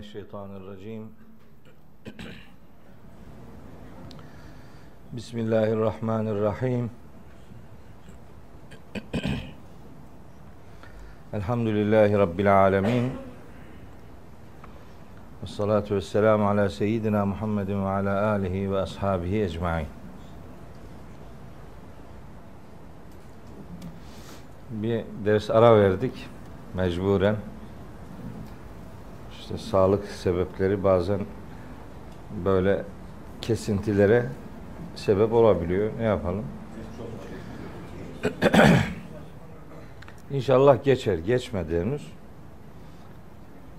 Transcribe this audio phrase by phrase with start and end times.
[0.00, 1.08] Mineşşeytanirracim.
[5.12, 6.90] Bismillahirrahmanirrahim.
[11.32, 13.12] Elhamdülillahi Rabbil alemin.
[15.42, 19.86] Ve salatu ve selamu ala seyyidina Muhammedin ve ala alihi ve ashabihi ecmain.
[24.70, 26.28] Bir ders ara verdik
[26.74, 27.36] mecburen.
[29.54, 31.20] İşte sağlık sebepleri bazen
[32.44, 32.84] böyle
[33.40, 34.26] kesintilere
[34.96, 35.90] sebep olabiliyor.
[35.98, 36.44] Ne yapalım?
[40.30, 41.18] İnşallah geçer.
[41.18, 42.12] Geçmedi henüz.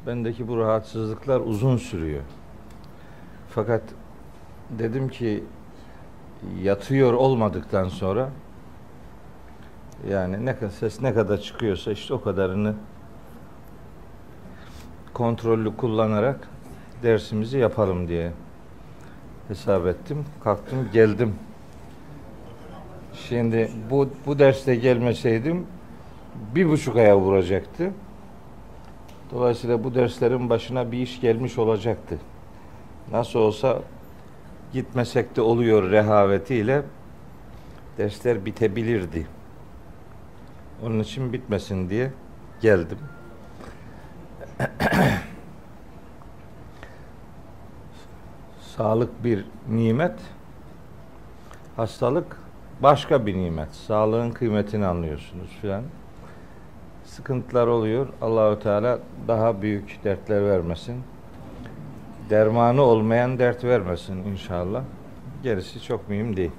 [0.08, 2.22] Bendeki bu rahatsızlıklar uzun sürüyor.
[3.50, 3.82] Fakat
[4.70, 5.44] dedim ki
[6.62, 8.30] yatıyor olmadıktan sonra
[10.10, 12.76] yani ne kadar ses ne kadar çıkıyorsa işte o kadarını
[15.22, 16.48] kontrollü kullanarak
[17.04, 18.32] dersimizi yapalım diye
[19.48, 20.26] hesap ettim.
[20.44, 21.36] Kalktım geldim.
[23.14, 25.68] Şimdi bu, bu derste gelmeseydim
[26.56, 27.92] bir buçuk aya vuracaktı.
[29.32, 32.18] Dolayısıyla bu derslerin başına bir iş gelmiş olacaktı.
[33.12, 33.80] Nasıl olsa
[34.74, 36.82] gitmesek de oluyor rehavetiyle
[37.98, 39.28] dersler bitebilirdi.
[40.86, 42.12] Onun için bitmesin diye
[42.62, 43.00] geldim.
[48.78, 50.20] Sağlık bir nimet,
[51.76, 52.38] hastalık
[52.84, 53.74] başka bir nimet.
[53.74, 55.84] Sağlığın kıymetini anlıyorsunuz filan.
[57.06, 58.08] Sıkıntılar oluyor.
[58.22, 61.04] Allahü Teala daha büyük dertler vermesin.
[62.30, 64.84] Dermanı olmayan dert vermesin inşallah.
[65.44, 66.52] Gerisi çok mühim değil.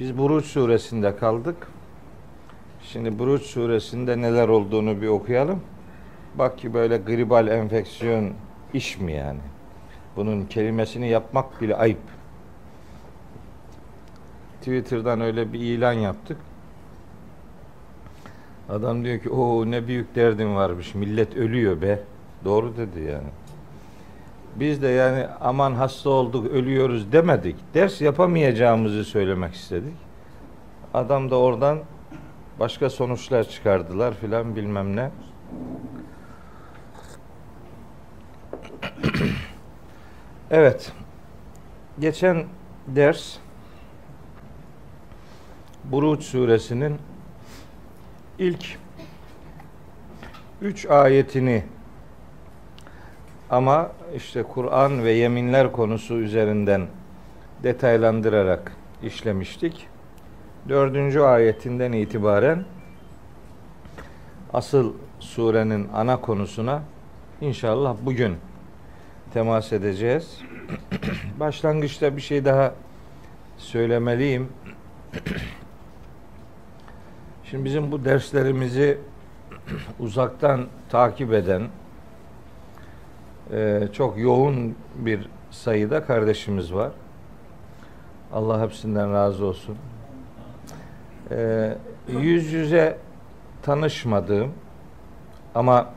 [0.00, 1.68] Biz Buruç suresinde kaldık.
[2.82, 5.60] Şimdi Buruç suresinde neler olduğunu bir okuyalım.
[6.38, 8.32] Bak ki böyle gribal enfeksiyon
[8.74, 9.40] iş mi yani?
[10.16, 11.98] Bunun kelimesini yapmak bile ayıp.
[14.58, 16.36] Twitter'dan öyle bir ilan yaptık.
[18.68, 20.94] Adam diyor ki o ne büyük derdin varmış.
[20.94, 22.00] Millet ölüyor be.
[22.44, 23.28] Doğru dedi yani.
[24.56, 27.56] Biz de yani aman hasta olduk ölüyoruz demedik.
[27.74, 29.94] Ders yapamayacağımızı söylemek istedik.
[30.94, 31.78] Adam da oradan
[32.60, 35.10] başka sonuçlar çıkardılar filan bilmem ne.
[40.50, 40.92] Evet.
[41.98, 42.44] Geçen
[42.86, 43.36] ders
[45.84, 46.98] Buruç suresinin
[48.38, 48.78] ilk
[50.62, 51.64] üç ayetini
[53.50, 56.86] ama işte Kur'an ve yeminler konusu üzerinden
[57.62, 58.72] detaylandırarak
[59.02, 59.86] işlemiştik.
[60.68, 62.64] Dördüncü ayetinden itibaren
[64.52, 66.82] asıl surenin ana konusuna
[67.40, 68.36] inşallah bugün
[69.34, 70.38] temas edeceğiz.
[71.40, 72.74] Başlangıçta bir şey daha
[73.56, 74.48] söylemeliyim.
[77.44, 78.98] Şimdi bizim bu derslerimizi
[80.00, 81.62] uzaktan takip eden
[83.52, 86.92] e, çok yoğun bir sayıda kardeşimiz var.
[88.32, 89.76] Allah hepsinden razı olsun.
[91.30, 91.72] E,
[92.08, 92.98] yüz yüze
[93.62, 94.52] tanışmadığım
[95.54, 95.90] ama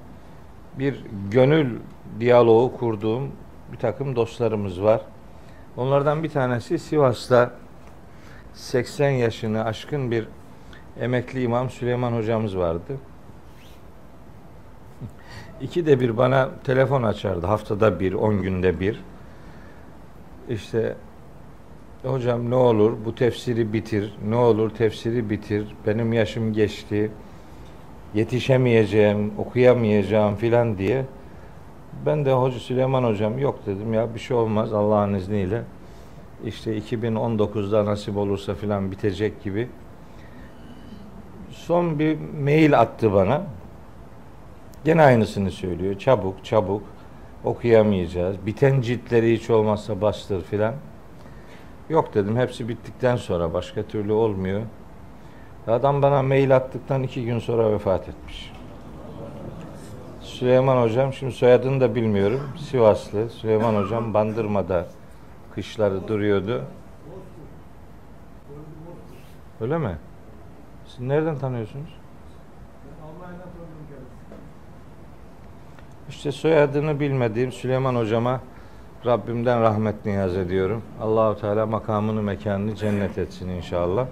[0.80, 1.80] bir gönül
[2.20, 3.32] diyaloğu kurduğum
[3.72, 5.02] bir takım dostlarımız var.
[5.78, 7.52] Onlardan bir tanesi Sivas'ta
[8.54, 10.28] 80 yaşını aşkın bir
[11.00, 12.98] emekli imam Süleyman hocamız vardı.
[15.62, 17.48] İki de bir bana telefon açardı.
[17.48, 19.04] Haftada bir, on günde bir.
[20.50, 20.96] İşte
[22.04, 24.14] hocam ne olur bu tefsiri bitir.
[24.30, 25.76] Ne olur tefsiri bitir.
[25.88, 27.12] Benim yaşım geçti.
[28.14, 31.06] Yetişemeyeceğim, okuyamayacağım filan diye.
[32.06, 35.64] Ben de Hoca Süleyman hocam yok dedim ya bir şey olmaz Allah'ın izniyle.
[36.46, 39.70] İşte 2019'da nasip olursa filan bitecek gibi.
[41.50, 43.42] Son bir mail attı bana.
[44.86, 46.00] Gene aynısını söylüyor.
[46.00, 46.84] Çabuk çabuk
[47.44, 48.46] okuyamayacağız.
[48.46, 50.74] Biten ciltleri hiç olmazsa bastır filan.
[51.90, 54.62] Yok dedim hepsi bittikten sonra başka türlü olmuyor.
[55.68, 58.57] Adam bana mail attıktan iki gün sonra vefat etmiş.
[60.40, 62.42] Süleyman Hocam, şimdi soyadını da bilmiyorum.
[62.58, 63.30] Sivaslı.
[63.30, 64.88] Süleyman Hocam Bandırma'da
[65.56, 66.64] kışları duruyordu.
[69.62, 69.98] Öyle mi?
[70.88, 71.90] Siz nereden tanıyorsunuz?
[76.10, 78.42] İşte soyadını bilmediğim Süleyman Hocama
[79.06, 80.82] Rabbimden rahmet niyaz ediyorum.
[81.02, 84.08] Allahu Teala makamını mekanını cennet etsin inşallah.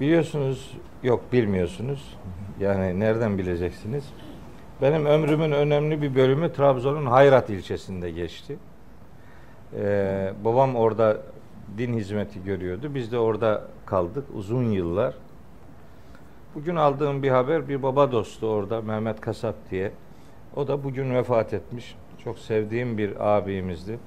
[0.00, 2.18] Biliyorsunuz, yok bilmiyorsunuz.
[2.60, 4.04] Yani nereden bileceksiniz?
[4.82, 8.58] Benim ömrümün önemli bir bölümü Trabzon'un Hayrat ilçesinde geçti.
[9.76, 11.16] Ee, babam orada
[11.78, 12.94] din hizmeti görüyordu.
[12.94, 15.14] Biz de orada kaldık uzun yıllar.
[16.54, 19.92] Bugün aldığım bir haber bir baba dostu orada Mehmet Kasap diye.
[20.56, 21.96] O da bugün vefat etmiş.
[22.24, 23.98] Çok sevdiğim bir abimizdi.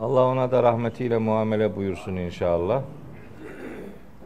[0.00, 2.82] Allah ona da rahmetiyle muamele buyursun inşallah.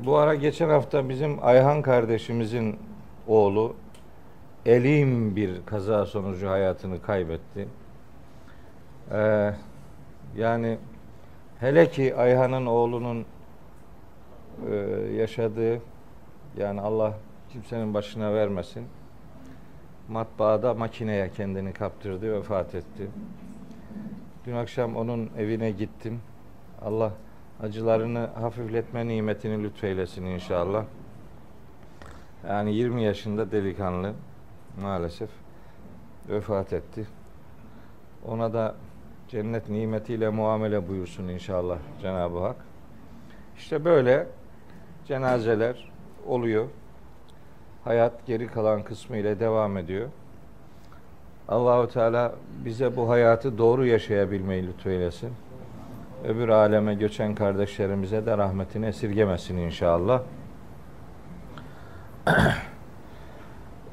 [0.05, 2.79] Bu ara geçen hafta bizim Ayhan kardeşimizin
[3.27, 3.75] oğlu
[4.67, 7.69] elim bir kaza sonucu hayatını kaybetti.
[9.13, 9.55] Ee,
[10.37, 10.79] yani
[11.61, 13.27] hele ki Ayhan'ın oğlunun
[14.71, 14.75] e,
[15.17, 15.81] yaşadığı
[16.59, 17.15] yani Allah
[17.53, 18.87] kimsenin başına vermesin.
[20.09, 23.09] Matbaada makineye kendini kaptırdı, vefat etti.
[24.47, 26.21] Dün akşam onun evine gittim.
[26.85, 27.13] Allah
[27.63, 30.85] acılarını hafifletme nimetini lütfeylesin inşallah.
[32.49, 34.13] Yani 20 yaşında delikanlı
[34.83, 35.31] maalesef
[36.29, 37.07] vefat etti.
[38.27, 38.75] Ona da
[39.29, 42.57] cennet nimetiyle muamele buyursun inşallah Cenab-ı Hak.
[43.57, 44.27] İşte böyle
[45.07, 45.91] cenazeler
[46.27, 46.67] oluyor.
[47.85, 50.09] Hayat geri kalan kısmı ile devam ediyor.
[51.49, 55.33] Allahu Teala bize bu hayatı doğru yaşayabilmeyi lütfeylesin.
[56.25, 60.23] Öbür aleme göçen kardeşlerimize de rahmetini esirgemesin inşallah.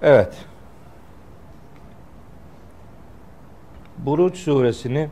[0.02, 0.46] evet.
[3.98, 5.10] Buruç suresini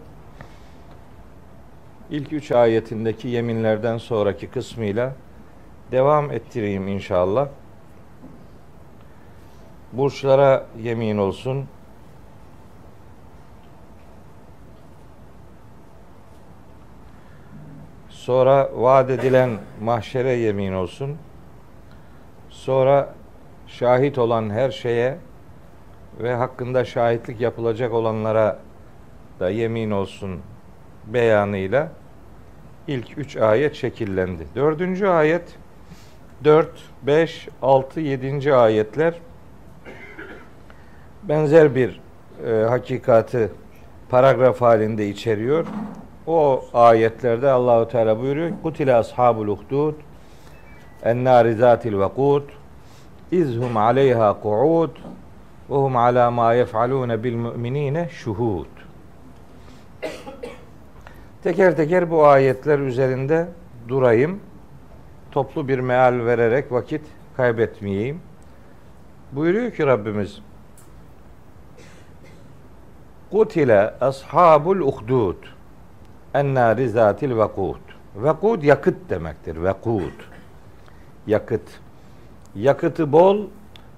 [2.10, 5.16] ilk üç ayetindeki yeminlerden sonraki kısmıyla
[5.92, 7.48] devam ettireyim inşallah.
[9.94, 11.66] Burçlara yemin olsun.
[18.27, 19.50] Sonra vaat edilen
[19.81, 21.18] mahşere yemin olsun.
[22.50, 23.13] Sonra
[23.68, 25.18] şahit olan her şeye
[26.19, 28.59] ve hakkında şahitlik yapılacak olanlara
[29.39, 30.39] da yemin olsun
[31.06, 31.89] beyanıyla
[32.88, 34.47] ilk üç ayet şekillendi.
[34.56, 35.56] Dördüncü ayet
[36.44, 36.69] 4,
[37.04, 38.54] 5, 6, 7.
[38.54, 39.13] ayetler
[41.23, 42.02] benzer bir
[42.47, 43.49] e, hakikati
[44.09, 45.66] paragraf halinde içeriyor.
[46.28, 48.52] O ayetlerde Allahu Teala buyuruyor.
[48.64, 49.94] Kutile ashabul uhdud
[51.04, 52.50] en nari zatil vakut
[53.31, 54.90] izhum aleyha ku'ud
[55.69, 58.68] ve hum ala ma yef'alun bil mu'minine şuhud.
[61.44, 63.48] Teker teker bu ayetler üzerinde
[63.88, 64.40] durayım.
[65.31, 67.02] Toplu bir meal vererek vakit
[67.38, 68.19] kaybetmeyeyim.
[69.31, 70.40] Buyuruyor ki Rabbimiz
[73.31, 75.56] Kutile ashabul uhdud
[76.39, 77.81] ennâri zâtil vekud.
[78.15, 79.63] Vekud yakıt demektir.
[79.63, 80.13] Vekud.
[81.27, 81.61] Yakıt.
[82.56, 83.45] Yakıtı bol,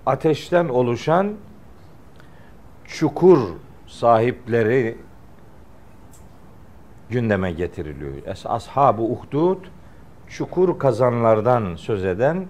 [0.06, 1.34] ateşten oluşan
[2.86, 3.40] çukur
[3.88, 4.98] sahipleri
[7.10, 8.14] gündeme getiriliyor.
[8.26, 9.58] Es ashabu uhdud
[10.28, 12.48] çukur kazanlardan söz eden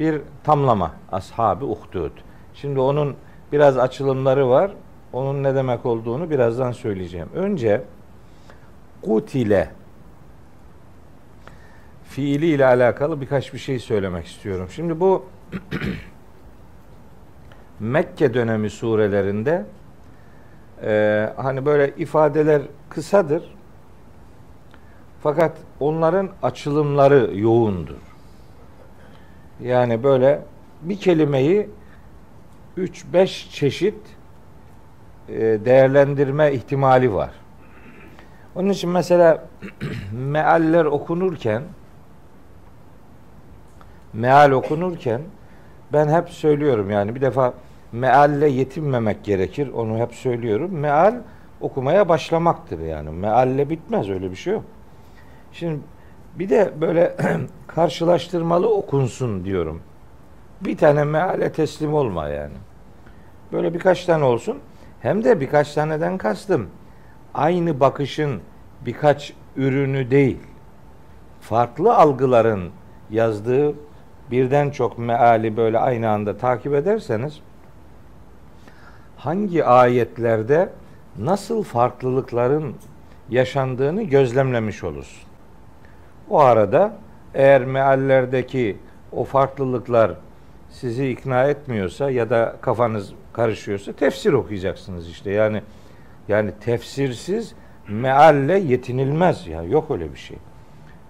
[0.00, 0.92] bir tamlama.
[1.12, 2.12] Ashabi uhdud.
[2.54, 3.16] Şimdi onun
[3.52, 4.70] biraz açılımları var.
[5.12, 7.28] Onun ne demek olduğunu birazdan söyleyeceğim.
[7.34, 7.84] Önce
[9.02, 9.70] kutile
[12.08, 14.68] fiili ile alakalı birkaç bir şey söylemek istiyorum.
[14.70, 15.26] Şimdi bu
[17.80, 19.64] Mekke dönemi surelerinde
[20.82, 23.54] e, hani böyle ifadeler kısadır.
[25.22, 27.96] Fakat onların açılımları yoğundur.
[29.62, 30.42] Yani böyle
[30.82, 31.70] bir kelimeyi
[32.78, 33.98] 3-5 çeşit
[35.28, 37.30] e, değerlendirme ihtimali var.
[38.58, 39.44] Onun için mesela
[40.12, 41.62] mealler okunurken
[44.12, 45.20] meal okunurken
[45.92, 47.54] ben hep söylüyorum yani bir defa
[47.92, 49.68] mealle yetinmemek gerekir.
[49.68, 50.70] Onu hep söylüyorum.
[50.72, 51.14] Meal
[51.60, 53.10] okumaya başlamaktır yani.
[53.10, 54.64] Mealle bitmez öyle bir şey yok.
[55.52, 55.80] Şimdi
[56.34, 57.16] bir de böyle
[57.66, 59.82] karşılaştırmalı okunsun diyorum.
[60.60, 62.54] Bir tane meale teslim olma yani.
[63.52, 64.58] Böyle birkaç tane olsun.
[65.00, 66.68] Hem de birkaç taneden kastım.
[67.38, 68.40] Aynı bakışın
[68.86, 70.38] birkaç ürünü değil.
[71.40, 72.70] Farklı algıların
[73.10, 73.74] yazdığı
[74.30, 77.40] birden çok meali böyle aynı anda takip ederseniz
[79.16, 80.68] hangi ayetlerde
[81.18, 82.74] nasıl farklılıkların
[83.30, 85.28] yaşandığını gözlemlemiş olursun.
[86.30, 86.96] O arada
[87.34, 88.76] eğer meallerdeki
[89.12, 90.10] o farklılıklar
[90.70, 95.30] sizi ikna etmiyorsa ya da kafanız karışıyorsa tefsir okuyacaksınız işte.
[95.30, 95.62] Yani
[96.28, 97.54] yani tefsirsiz
[97.88, 99.46] mealle yetinilmez.
[99.46, 100.36] Yani yok öyle bir şey.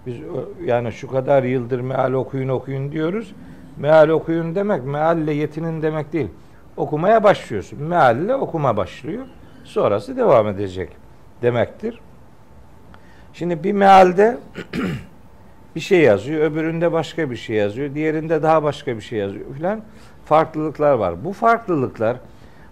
[0.07, 0.17] Biz
[0.65, 3.35] yani şu kadar yıldır meal okuyun okuyun diyoruz.
[3.77, 6.29] Meal okuyun demek mealle yetinin demek değil.
[6.77, 7.83] okumaya başlıyorsun.
[7.83, 9.27] Mealle okuma başlıyor.
[9.65, 10.89] Sonrası devam edecek
[11.43, 12.01] demektir.
[13.33, 14.39] Şimdi bir mealde
[15.77, 19.83] bir şey yazıyor, öbüründe başka bir şey yazıyor, diğerinde daha başka bir şey yazıyor filan.
[20.25, 21.25] Farklılıklar var.
[21.25, 22.17] Bu farklılıklar,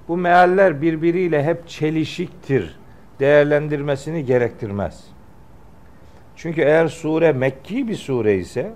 [0.09, 2.79] bu mealler birbiriyle hep çelişiktir
[3.21, 5.05] değerlendirmesini gerektirmez.
[6.37, 8.73] Çünkü eğer sure Mekki bir sure ise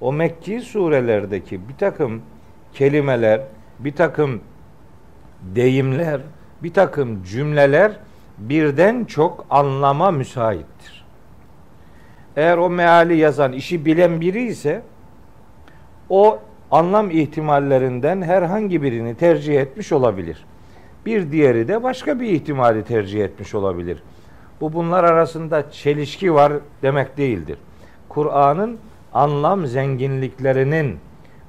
[0.00, 2.22] o Mekki surelerdeki bir takım
[2.72, 3.40] kelimeler,
[3.78, 4.40] bir takım
[5.42, 6.20] deyimler,
[6.62, 7.92] bir takım cümleler
[8.38, 11.06] birden çok anlama müsaittir.
[12.36, 14.82] Eğer o meali yazan, işi bilen biri ise
[16.08, 16.38] o
[16.70, 20.44] anlam ihtimallerinden herhangi birini tercih etmiş olabilir.
[21.06, 24.02] Bir diğeri de başka bir ihtimali tercih etmiş olabilir.
[24.60, 27.58] Bu bunlar arasında çelişki var demek değildir.
[28.08, 28.78] Kur'an'ın
[29.14, 30.98] anlam zenginliklerinin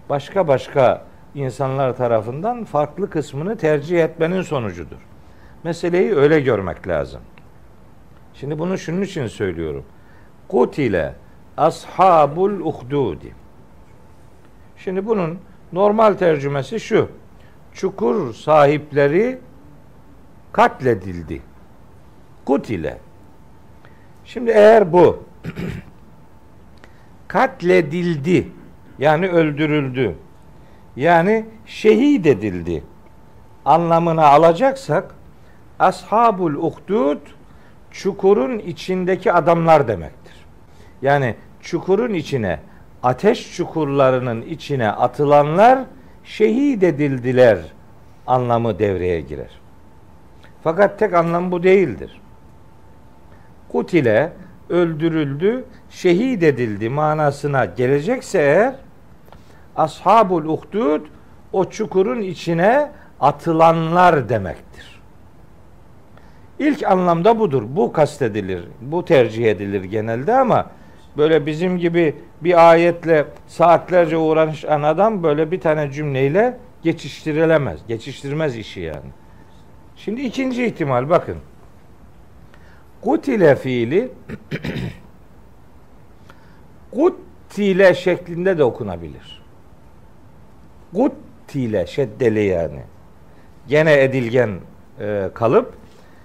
[0.09, 4.97] başka başka insanlar tarafından farklı kısmını tercih etmenin sonucudur.
[5.63, 7.21] Meseleyi öyle görmek lazım.
[8.33, 9.85] Şimdi bunu şunun için söylüyorum.
[10.47, 11.13] Kutile
[11.57, 13.33] ashabul uhdudi.
[14.77, 15.39] Şimdi bunun
[15.73, 17.09] normal tercümesi şu.
[17.77, 19.39] Çukur sahipleri
[20.51, 21.41] katledildi.
[22.46, 22.98] Kutile.
[24.25, 25.24] Şimdi eğer bu
[27.27, 28.48] katledildi
[29.00, 30.15] yani öldürüldü
[30.96, 32.84] yani şehit edildi
[33.65, 35.15] anlamına alacaksak
[35.79, 37.19] ashabul uhdud
[37.91, 40.36] çukurun içindeki adamlar demektir.
[41.01, 42.60] Yani çukurun içine
[43.03, 45.79] ateş çukurlarının içine atılanlar
[46.27, 47.60] şehit edildiler
[48.27, 49.60] anlamı devreye girer.
[50.63, 52.22] Fakat tek anlam bu değildir.
[53.69, 54.34] Kutile
[54.69, 58.75] öldürüldü, şehit edildi manasına gelecekse eğer
[59.75, 61.01] ashabul uhdud
[61.53, 65.01] o çukurun içine atılanlar demektir.
[66.60, 67.63] İlk anlamda budur.
[67.67, 68.63] Bu kastedilir.
[68.81, 70.65] Bu tercih edilir genelde ama
[71.17, 77.79] böyle bizim gibi bir ayetle saatlerce uğraşan adam böyle bir tane cümleyle geçiştirilemez.
[77.88, 79.09] Geçiştirmez işi yani.
[79.95, 81.38] Şimdi ikinci ihtimal bakın.
[83.01, 84.12] Kutile fiili
[86.91, 89.41] kuttile şeklinde de okunabilir.
[90.93, 92.81] Kuttile şeddeli yani.
[93.67, 94.50] Gene edilgen
[95.00, 95.74] e, kalıp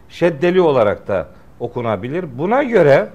[0.09, 1.29] şeddeli olarak da
[1.61, 2.39] okunabilir.
[2.39, 3.09] Buna göre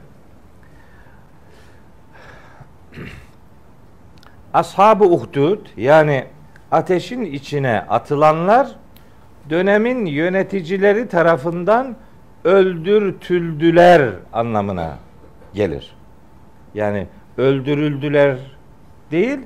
[4.54, 6.26] Ashab-ı Uhdud yani
[6.72, 8.68] ateşin içine atılanlar
[9.50, 11.96] dönemin yöneticileri tarafından
[12.44, 14.98] öldürtüldüler anlamına
[15.54, 15.96] gelir.
[16.74, 18.38] Yani öldürüldüler
[19.12, 19.40] değil,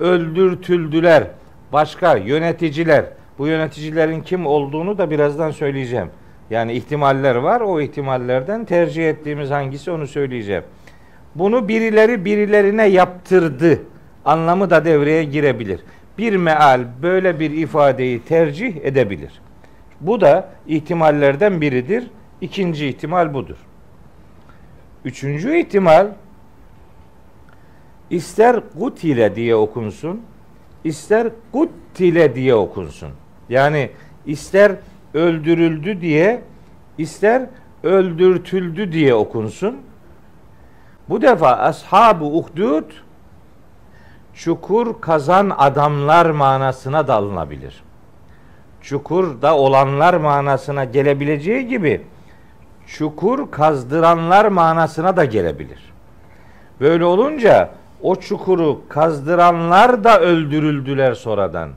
[0.00, 1.26] öldürtüldüler.
[1.72, 3.04] Başka yöneticiler.
[3.38, 6.10] Bu yöneticilerin kim olduğunu da birazdan söyleyeceğim.
[6.50, 7.60] Yani ihtimaller var.
[7.60, 10.62] O ihtimallerden tercih ettiğimiz hangisi onu söyleyeceğim.
[11.34, 13.82] Bunu birileri birilerine yaptırdı
[14.24, 15.80] anlamı da devreye girebilir.
[16.18, 19.40] Bir meal böyle bir ifadeyi tercih edebilir.
[20.00, 22.06] Bu da ihtimallerden biridir.
[22.40, 23.56] İkinci ihtimal budur.
[25.04, 26.06] Üçüncü ihtimal
[28.10, 30.22] ister kutile diye okunsun,
[30.84, 33.10] ister kuttile diye okunsun.
[33.48, 33.90] Yani
[34.26, 34.72] ister
[35.14, 36.40] öldürüldü diye,
[36.98, 37.42] ister
[37.82, 39.76] öldürtüldü diye okunsun.
[41.08, 42.84] Bu defa ashab-ı uhdud
[44.34, 47.82] çukur kazan adamlar manasına da alınabilir.
[48.82, 52.02] Çukurda olanlar manasına gelebileceği gibi
[52.86, 55.92] çukur kazdıranlar manasına da gelebilir.
[56.80, 57.70] Böyle olunca
[58.02, 61.70] o çukuru kazdıranlar da öldürüldüler sonradan.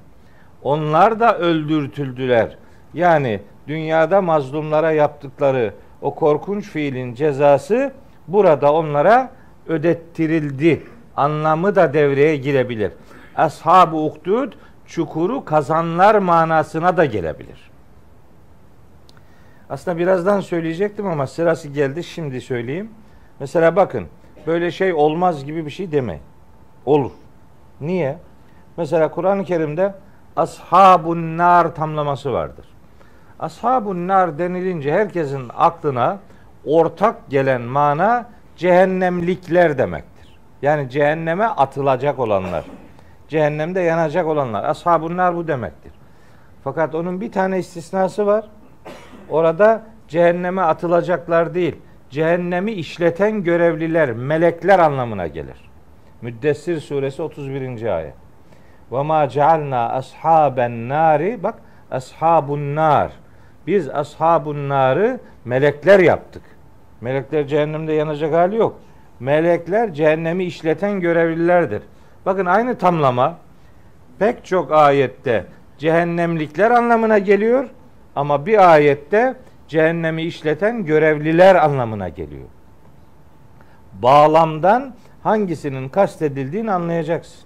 [0.63, 2.57] Onlar da öldürtüldüler.
[2.93, 7.93] Yani dünyada mazlumlara yaptıkları o korkunç fiilin cezası
[8.33, 9.31] burada onlara
[9.67, 10.83] ödettirildi
[11.17, 12.91] anlamı da devreye girebilir.
[13.35, 14.53] Ashab-ı uhdud
[14.85, 17.71] çukuru kazanlar manasına da gelebilir.
[19.69, 22.89] Aslında birazdan söyleyecektim ama sırası geldi şimdi söyleyeyim.
[23.39, 24.07] Mesela bakın
[24.47, 26.21] böyle şey olmaz gibi bir şey demeyin.
[26.85, 27.11] Olur.
[27.81, 28.17] Niye?
[28.77, 29.93] Mesela Kur'an-ı Kerim'de
[30.35, 32.65] ashabun nar tamlaması vardır.
[33.39, 36.19] Ashabun nar denilince herkesin aklına
[36.65, 38.25] ortak gelen mana
[38.57, 40.39] cehennemlikler demektir.
[40.61, 42.65] Yani cehenneme atılacak olanlar.
[43.27, 44.63] Cehennemde yanacak olanlar.
[44.63, 45.91] Ashabun nar bu demektir.
[46.63, 48.45] Fakat onun bir tane istisnası var.
[49.29, 51.75] Orada cehenneme atılacaklar değil,
[52.09, 55.69] cehennemi işleten görevliler, melekler anlamına gelir.
[56.21, 57.95] Müddessir suresi 31.
[57.95, 58.13] ayet.
[58.91, 61.55] Ve ma cealna ashaben nari bak
[61.91, 63.11] ashabun nar.
[63.67, 66.43] Biz ashabun narı melekler yaptık.
[67.01, 68.79] Melekler cehennemde yanacak hali yok.
[69.19, 71.83] Melekler cehennemi işleten görevlilerdir.
[72.25, 73.37] Bakın aynı tamlama
[74.19, 75.45] pek çok ayette
[75.77, 77.69] cehennemlikler anlamına geliyor
[78.15, 79.35] ama bir ayette
[79.67, 82.47] cehennemi işleten görevliler anlamına geliyor.
[83.93, 84.93] Bağlamdan
[85.23, 87.39] hangisinin kastedildiğini anlayacaksın.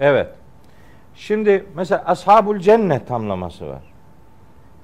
[0.00, 0.28] Evet.
[1.14, 3.82] Şimdi mesela ashabul cennet tamlaması var.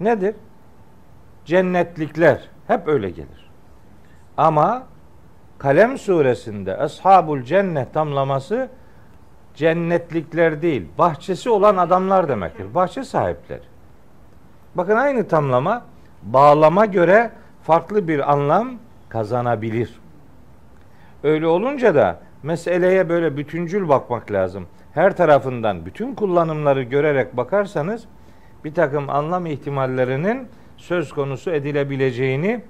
[0.01, 0.35] Nedir?
[1.45, 2.49] Cennetlikler.
[2.67, 3.51] Hep öyle gelir.
[4.37, 4.87] Ama
[5.61, 8.69] Kalem suresinde ashabul cennet tamlaması
[9.55, 12.75] cennetlikler değil, bahçesi olan adamlar demektir.
[12.75, 13.63] Bahçe sahipleri.
[14.75, 15.85] Bakın aynı tamlama
[16.23, 17.31] bağlama göre
[17.63, 18.71] farklı bir anlam
[19.09, 20.01] kazanabilir.
[21.23, 24.67] Öyle olunca da meseleye böyle bütüncül bakmak lazım.
[24.95, 28.05] Her tarafından bütün kullanımları görerek bakarsanız
[28.65, 30.49] bir takım anlam ihtimallerinin
[30.81, 32.61] söz konusu edilebileceğini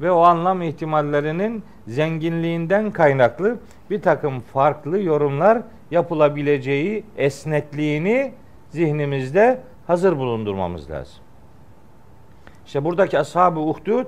[0.00, 3.58] ve o anlam ihtimallerinin zenginliğinden kaynaklı
[3.90, 8.32] bir takım farklı yorumlar yapılabileceği esnekliğini
[8.70, 11.14] zihnimizde hazır bulundurmamız lazım.
[12.66, 14.06] İşte buradaki ashab-ı uhdud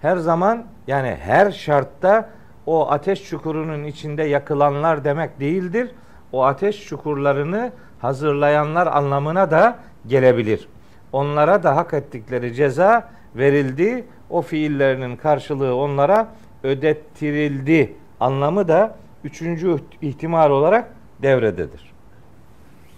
[0.00, 2.30] her zaman yani her şartta
[2.66, 5.90] o ateş çukurunun içinde yakılanlar demek değildir.
[6.32, 10.68] O ateş çukurlarını hazırlayanlar anlamına da gelebilir.
[11.12, 14.04] Onlara da hak ettikleri ceza verildi.
[14.30, 16.28] O fiillerinin karşılığı onlara
[16.62, 20.92] ödettirildi anlamı da üçüncü ihtimal olarak
[21.22, 21.92] devrededir.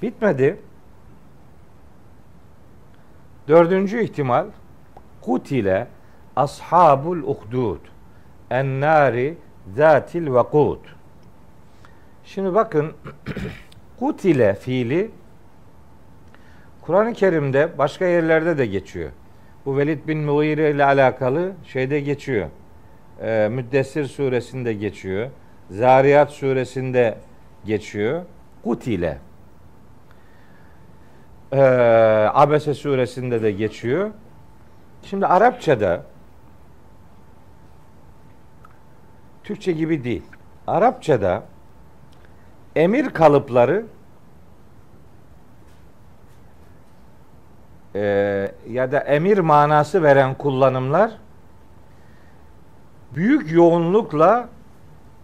[0.02, 0.58] Bitmedi.
[3.48, 4.46] Dördüncü ihtimal
[5.20, 5.86] kutile
[6.36, 7.80] ashabul uhdud
[8.50, 9.38] ennari
[9.76, 10.80] zatil vakut.
[12.24, 12.92] Şimdi bakın
[13.98, 15.10] kutile fiili
[16.82, 19.10] Kur'an-ı Kerim'de başka yerlerde de geçiyor.
[19.66, 22.48] Bu Velid bin Mughire ile alakalı şeyde geçiyor.
[23.20, 25.30] Ee, Müddessir suresinde geçiyor.
[25.70, 27.18] Zariyat suresinde
[27.64, 28.22] geçiyor.
[28.64, 29.18] Kutile.
[31.52, 31.60] Ee,
[32.34, 34.10] Abese suresinde de geçiyor.
[35.02, 36.02] Şimdi Arapçada
[39.44, 40.22] Türkçe gibi değil.
[40.66, 41.42] Arapçada
[42.76, 43.86] emir kalıpları
[47.94, 48.00] e,
[48.70, 51.10] ya da emir manası veren kullanımlar
[53.14, 54.48] büyük yoğunlukla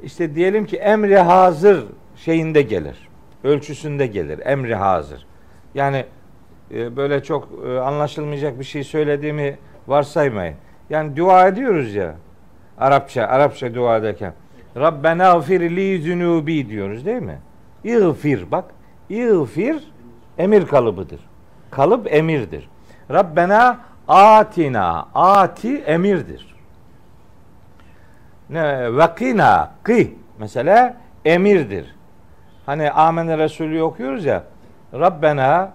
[0.03, 3.09] işte diyelim ki emri hazır şeyinde gelir.
[3.45, 4.41] Ölçüsünde gelir.
[4.45, 5.27] Emri hazır.
[5.75, 6.05] Yani
[6.75, 10.55] e, böyle çok e, anlaşılmayacak bir şey söylediğimi varsaymayın.
[10.91, 12.15] Yani dua ediyoruz ya.
[12.79, 14.33] Arapça, Arapça dua ederken.
[14.77, 17.39] Rabbena gfir li zunubi diyoruz değil mi?
[17.85, 18.65] İğfir bak.
[19.09, 19.93] İğfir
[20.39, 21.21] emir kalıbıdır.
[21.71, 22.69] Kalıp emirdir.
[23.11, 23.79] Rabbena
[24.09, 25.09] atina.
[25.15, 26.55] Ati emirdir.
[28.51, 29.99] Ne vakina kı
[30.39, 31.95] mesela emirdir.
[32.67, 34.45] Hani Amen Resulü okuyoruz ya.
[34.95, 35.73] Rabbena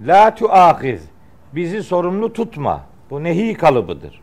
[0.00, 1.08] la tuahiz.
[1.52, 2.80] Bizi sorumlu tutma.
[3.10, 4.20] Bu nehi kalıbıdır.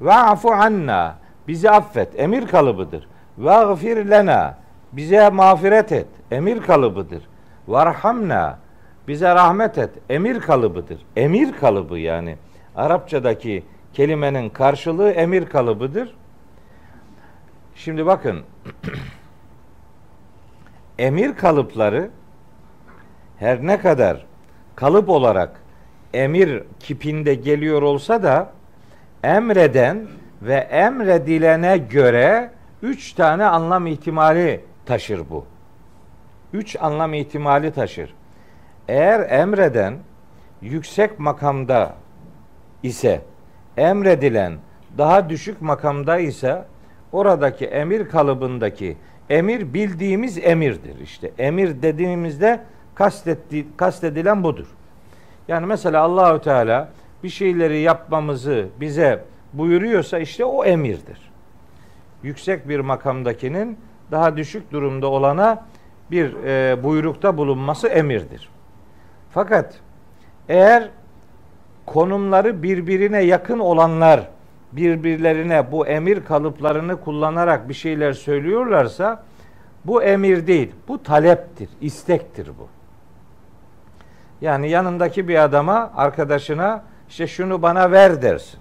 [0.00, 1.14] Ve afu anna.
[1.48, 2.20] Bizi affet.
[2.20, 3.08] Emir kalıbıdır.
[3.38, 4.54] Ve gfir lena.
[4.92, 6.06] Bize mağfiret et.
[6.30, 7.22] Emir kalıbıdır.
[7.68, 8.58] Varhamna.
[9.08, 9.90] Bize rahmet et.
[10.08, 10.98] Emir kalıbıdır.
[11.16, 12.36] Emir kalıbı yani.
[12.76, 16.16] Arapçadaki kelimenin karşılığı emir kalıbıdır.
[17.74, 18.42] Şimdi bakın.
[20.98, 22.10] emir kalıpları
[23.38, 24.26] her ne kadar
[24.76, 25.60] kalıp olarak
[26.14, 28.52] emir kipinde geliyor olsa da
[29.24, 30.06] emreden
[30.42, 32.50] ve emredilene göre
[32.82, 35.44] üç tane anlam ihtimali taşır bu.
[36.52, 38.14] Üç anlam ihtimali taşır.
[38.88, 39.94] Eğer emreden
[40.62, 41.94] yüksek makamda
[42.82, 43.20] ise
[43.76, 44.52] emredilen
[44.98, 46.64] daha düşük makamda ise
[47.12, 48.96] oradaki emir kalıbındaki
[49.30, 51.00] emir bildiğimiz emirdir.
[51.00, 52.60] İşte emir dediğimizde
[52.94, 54.66] kastetti, kastedilen budur.
[55.48, 56.88] Yani mesela Allahü Teala
[57.22, 61.30] bir şeyleri yapmamızı bize buyuruyorsa işte o emirdir.
[62.22, 63.78] Yüksek bir makamdakinin
[64.10, 65.66] daha düşük durumda olana
[66.10, 68.48] bir e, buyrukta bulunması emirdir.
[69.36, 69.74] Fakat
[70.48, 70.88] eğer
[71.86, 74.28] konumları birbirine yakın olanlar
[74.72, 79.22] birbirlerine bu emir kalıplarını kullanarak bir şeyler söylüyorlarsa
[79.84, 82.68] bu emir değil, bu taleptir, istektir bu.
[84.40, 88.60] Yani yanındaki bir adama, arkadaşına işte şunu bana ver dersin.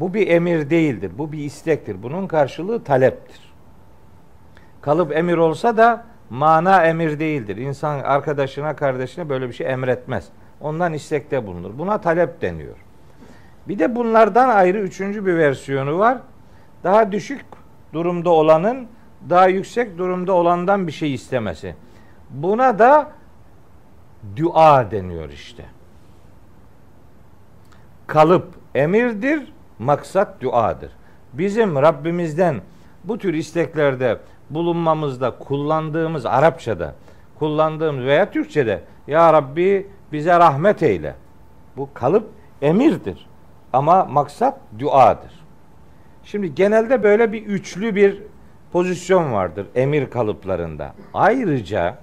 [0.00, 2.02] Bu bir emir değildir, bu bir istektir.
[2.02, 3.52] Bunun karşılığı taleptir.
[4.80, 7.56] Kalıp emir olsa da mana emir değildir.
[7.56, 10.28] İnsan arkadaşına, kardeşine böyle bir şey emretmez.
[10.60, 11.78] Ondan istekte bulunur.
[11.78, 12.76] Buna talep deniyor.
[13.68, 16.18] Bir de bunlardan ayrı üçüncü bir versiyonu var.
[16.84, 17.44] Daha düşük
[17.92, 18.88] durumda olanın
[19.30, 21.74] daha yüksek durumda olandan bir şey istemesi.
[22.30, 23.10] Buna da
[24.36, 25.64] dua deniyor işte.
[28.06, 30.92] Kalıp emirdir, maksat duadır.
[31.32, 32.60] Bizim Rabbimizden
[33.04, 34.18] bu tür isteklerde
[34.50, 36.94] bulunmamızda kullandığımız Arapçada
[37.38, 41.14] kullandığımız veya Türkçede ya Rabbi bize rahmet eyle.
[41.76, 42.28] Bu kalıp
[42.62, 43.26] emirdir.
[43.72, 45.32] Ama maksat duadır.
[46.24, 48.22] Şimdi genelde böyle bir üçlü bir
[48.72, 50.94] pozisyon vardır emir kalıplarında.
[51.14, 51.98] Ayrıca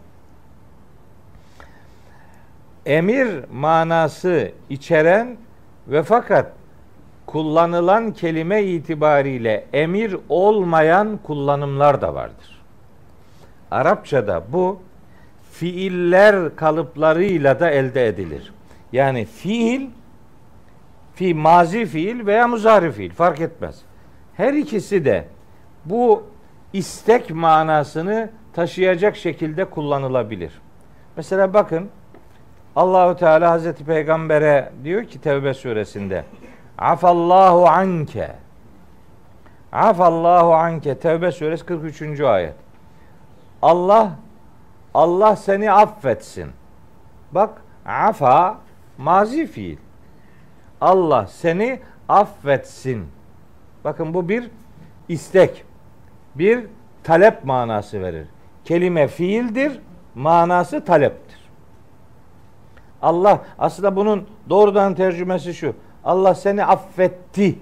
[2.86, 5.38] emir manası içeren
[5.88, 6.52] ve fakat
[7.28, 12.62] kullanılan kelime itibariyle emir olmayan kullanımlar da vardır.
[13.72, 14.80] Arapçada bu
[15.52, 18.54] fiiller kalıplarıyla da elde edilir.
[18.92, 19.90] Yani fiil
[21.16, 23.82] fi mazi fiil veya muzari fiil fark etmez.
[24.34, 25.26] Her ikisi de
[25.86, 26.24] bu
[26.74, 30.52] istek manasını taşıyacak şekilde kullanılabilir.
[31.18, 31.90] Mesela bakın
[32.76, 36.24] Allahu Teala Hazreti Peygamber'e diyor ki Tevbe suresinde
[36.78, 38.36] Afallahu anke
[39.72, 42.22] Afallahu anke Tevbe suresi 43.
[42.22, 42.56] ayet.
[43.62, 44.12] Allah
[44.94, 46.52] Allah seni affetsin.
[47.32, 48.58] Bak afa
[48.98, 49.78] mazi fiil.
[50.82, 53.08] Allah seni affetsin.
[53.84, 54.52] Bakın bu bir
[55.10, 55.66] istek.
[56.36, 56.68] Bir
[57.04, 58.28] talep manası verir.
[58.66, 59.80] Kelime fiildir,
[60.16, 61.38] manası taleptir.
[63.02, 65.76] Allah aslında bunun doğrudan tercümesi şu.
[66.08, 67.56] Allah seni affetti.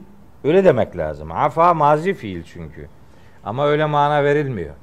[0.44, 1.32] Öyle demek lazım.
[1.32, 2.88] Afa mazi fiil çünkü.
[3.44, 4.76] Ama öyle mana verilmiyor.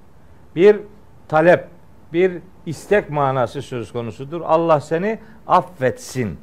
[0.57, 0.81] Bir
[1.29, 1.65] talep,
[2.13, 4.41] bir istek manası söz konusudur.
[4.41, 6.39] Allah seni affetsin.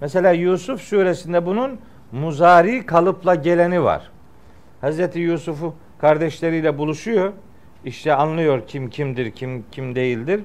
[0.00, 1.78] Mesela Yusuf suresinde bunun
[2.12, 4.10] muzari kalıpla geleni var.
[4.80, 7.32] Hazreti Yusuf'u kardeşleriyle buluşuyor.
[7.84, 10.40] İşte anlıyor kim kimdir, kim kim değildir.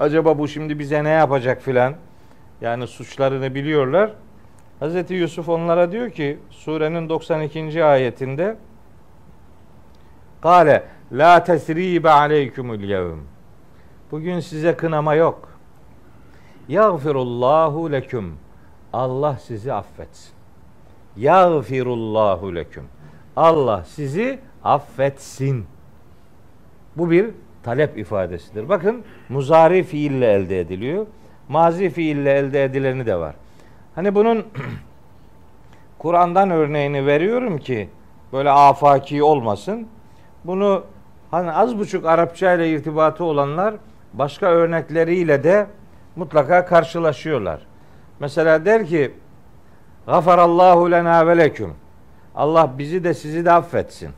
[0.00, 1.94] Acaba bu şimdi bize ne yapacak filan.
[2.60, 4.12] Yani suçlarını biliyorlar.
[4.82, 7.84] Hazreti Yusuf onlara diyor ki surenin 92.
[7.84, 8.56] ayetinde
[10.40, 13.18] Kale la tesribe aleykumul yevm.
[14.10, 15.48] Bugün size kınama yok.
[16.68, 18.34] Yağfirullahu leküm.
[18.92, 20.32] Allah sizi affetsin.
[21.16, 22.84] Yağfirullahu leküm.
[23.36, 25.66] Allah sizi affetsin.
[26.96, 27.30] Bu bir
[27.62, 28.68] talep ifadesidir.
[28.68, 31.06] Bakın muzari fiille elde ediliyor.
[31.48, 33.34] Mazi fiille elde edileni de var.
[33.94, 34.46] Hani bunun
[35.98, 37.88] Kur'an'dan örneğini veriyorum ki
[38.32, 39.88] böyle afaki olmasın.
[40.44, 40.84] Bunu
[41.30, 43.74] hani az buçuk Arapça ile irtibatı olanlar
[44.12, 45.66] başka örnekleriyle de
[46.16, 47.60] mutlaka karşılaşıyorlar.
[48.20, 49.14] Mesela der ki
[50.06, 51.74] Gafarallahu lena ve leküm.
[52.34, 54.10] Allah bizi de sizi de affetsin.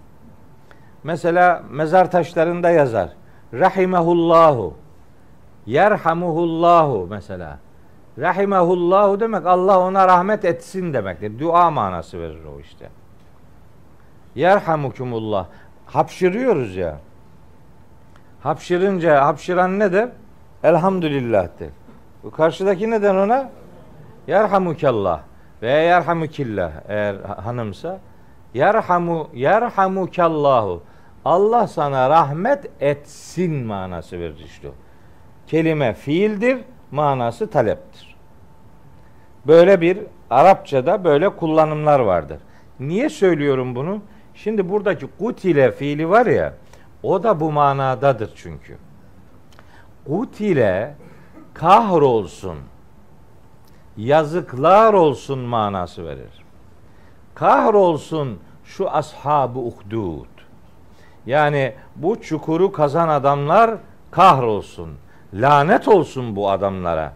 [1.05, 3.11] Mesela mezar taşlarında yazar.
[3.55, 4.75] Rahimehullahu.
[5.67, 7.59] Yerhamuhullahu mesela.
[8.18, 11.38] Rahimehullahu demek Allah ona rahmet etsin demektir.
[11.38, 12.88] Dua manası verir o işte.
[14.35, 15.46] Yerhamukumullah.
[15.87, 16.98] Hapşırıyoruz ya.
[18.42, 20.09] Hapşırınca hapşıran ne der?
[20.62, 21.68] Elhamdülillah der.
[22.22, 23.50] Bu karşıdaki neden ona?
[24.27, 25.20] Yerhamukallah
[25.62, 27.98] veya yerhamukillah eğer hanımsa
[28.55, 30.83] yerhamu yerhamukallahu
[31.24, 34.68] Allah sana rahmet etsin manası verir işte.
[35.46, 36.59] Kelime fiildir,
[36.95, 38.17] manası taleptir.
[39.47, 39.99] Böyle bir
[40.31, 42.39] Arapçada böyle kullanımlar vardır.
[42.81, 44.01] Niye söylüyorum bunu?
[44.35, 46.55] Şimdi buradaki kutile fiili var ya
[47.03, 48.77] o da bu manadadır çünkü.
[50.07, 50.95] Kutile
[51.55, 52.59] kahrolsun,
[53.97, 56.45] yazıklar olsun manası verir.
[57.35, 60.27] Kahrolsun şu ashabı uhdud.
[61.27, 63.75] Yani bu çukuru kazan adamlar
[64.11, 65.04] kahrolsun.
[65.35, 67.12] Lanet olsun bu adamlara.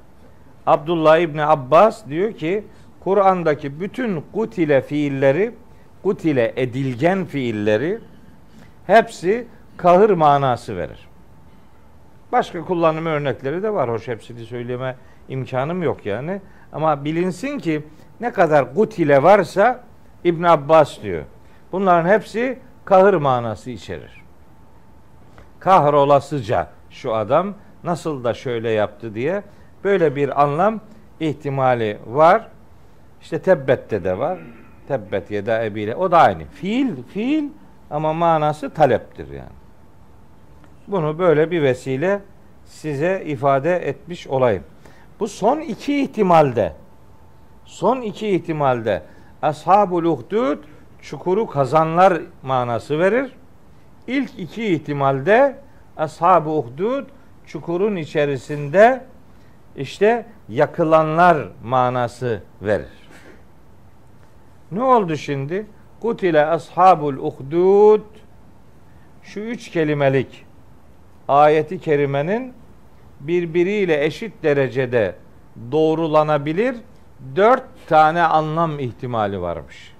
[0.66, 2.64] Abdullah İbni Abbas diyor ki
[3.00, 5.54] Kur'an'daki bütün kutile fiilleri,
[6.02, 7.98] kutile edilgen fiilleri
[8.86, 11.08] hepsi kahır manası verir.
[12.32, 13.90] Başka kullanım örnekleri de var.
[13.90, 14.96] Hoş hepsini söyleme
[15.28, 16.40] imkanım yok yani.
[16.72, 17.82] Ama bilinsin ki
[18.20, 19.84] ne kadar kutile varsa
[20.24, 21.22] İbn Abbas diyor.
[21.72, 24.22] Bunların hepsi kahır manası içerir.
[25.60, 27.54] Kahrolasıca şu adam
[27.84, 29.42] nasıl da şöyle yaptı diye
[29.84, 30.80] böyle bir anlam
[31.20, 32.48] ihtimali var.
[33.20, 34.38] İşte tebbette de var.
[34.88, 35.96] Tebbet yeda ebiyle.
[35.96, 36.44] O da aynı.
[36.44, 37.44] Fiil, fiil
[37.90, 39.58] ama manası taleptir yani.
[40.88, 42.20] Bunu böyle bir vesile
[42.64, 44.62] size ifade etmiş olayım.
[45.20, 46.72] Bu son iki ihtimalde
[47.64, 49.02] son iki ihtimalde
[49.42, 50.58] ashabul uhdud
[51.02, 53.32] çukuru kazanlar manası verir.
[54.06, 55.58] İlk iki ihtimalde
[55.96, 57.04] ashab-ı uhdud
[57.48, 59.04] çukurun içerisinde
[59.76, 63.08] işte yakılanlar manası verir.
[64.72, 65.66] Ne oldu şimdi?
[66.00, 68.04] Kutile ashabul uhdud
[69.22, 70.44] şu üç kelimelik
[71.28, 72.52] ayeti kerimenin
[73.20, 75.14] birbiriyle eşit derecede
[75.72, 76.76] doğrulanabilir
[77.36, 79.94] dört tane anlam ihtimali varmış.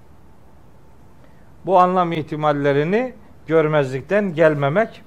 [1.65, 3.13] Bu anlam ihtimallerini
[3.47, 5.03] görmezlikten gelmemek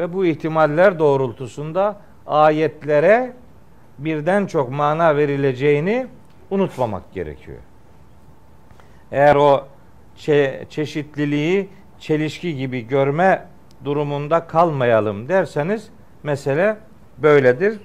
[0.00, 3.32] ve bu ihtimaller doğrultusunda ayetlere
[3.98, 6.06] birden çok mana verileceğini
[6.50, 7.58] unutmamak gerekiyor.
[9.12, 9.66] Eğer o
[10.18, 13.46] çe- çeşitliliği çelişki gibi görme
[13.84, 15.88] durumunda kalmayalım derseniz
[16.22, 16.76] mesele
[17.18, 17.80] böyledir.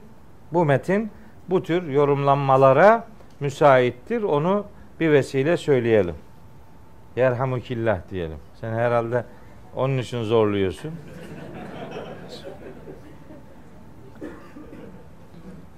[0.54, 1.12] Bu metin
[1.50, 3.08] bu tür yorumlanmalara
[3.40, 4.24] müsaittir.
[4.24, 4.66] Onu
[5.00, 6.16] bir vesile söyleyelim.
[7.16, 8.38] Yerhamukillah diyelim.
[8.62, 9.26] Sen herhalde
[9.76, 10.92] onun için zorluyorsun.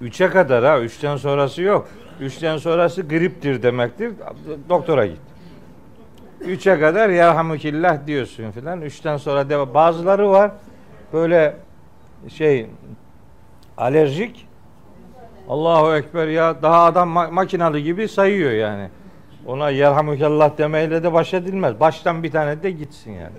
[0.00, 0.80] Üçe kadar ha.
[0.80, 1.88] Üçten sonrası yok.
[2.20, 4.12] Üçten sonrası griptir demektir.
[4.68, 5.18] Doktora git.
[6.40, 8.80] Üçe kadar yerhamukillah diyorsun filan.
[8.82, 9.74] Üçten sonra devam.
[9.74, 10.50] Bazıları var
[11.12, 11.56] böyle
[12.28, 12.66] şey
[13.76, 14.48] alerjik
[15.48, 18.88] Allahu Ekber ya daha adam ma- makinalı gibi sayıyor yani.
[19.46, 21.80] Ona yerhamukallah demeyle de baş edilmez.
[21.80, 23.32] Baştan bir tane de gitsin yani.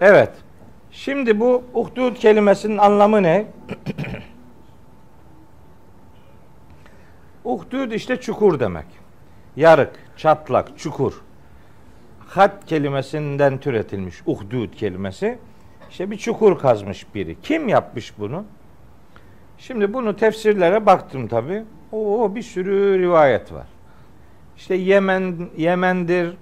[0.00, 0.30] Evet.
[0.96, 3.46] Şimdi bu uhdud kelimesinin anlamı ne?
[7.44, 8.86] uhdud işte çukur demek.
[9.56, 11.22] Yarık, çatlak, çukur.
[12.26, 15.38] Hat kelimesinden türetilmiş uhdud kelimesi.
[15.90, 17.36] İşte bir çukur kazmış biri.
[17.42, 18.44] Kim yapmış bunu?
[19.58, 21.64] Şimdi bunu tefsirlere baktım tabi.
[21.92, 23.66] Oo bir sürü rivayet var.
[24.56, 26.36] İşte Yemen Yemen'dir,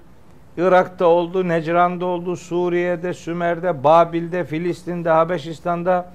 [0.56, 6.12] Irak'ta oldu, Necran'da oldu, Suriye'de, Sümer'de, Babil'de, Filistin'de, Habeşistan'da,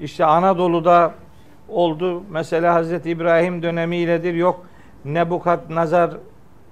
[0.00, 1.14] işte Anadolu'da
[1.68, 2.22] oldu.
[2.30, 4.34] Mesela Hazreti İbrahim dönemiyledir.
[4.34, 4.66] Yok
[5.04, 6.16] Nebukadnezar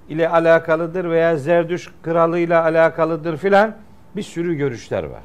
[0.09, 3.75] ile alakalıdır veya Zerdüş kralıyla alakalıdır filan
[4.15, 5.23] bir sürü görüşler var.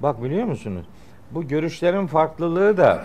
[0.00, 0.86] Bak biliyor musunuz?
[1.30, 3.04] Bu görüşlerin farklılığı da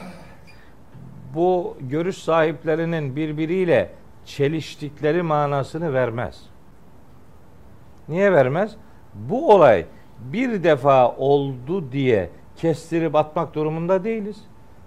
[1.36, 3.92] bu görüş sahiplerinin birbiriyle
[4.26, 6.55] çeliştikleri manasını vermez.
[8.10, 8.76] Niye vermez?
[9.14, 9.86] Bu olay
[10.20, 14.38] bir defa oldu diye kestirip atmak durumunda değiliz.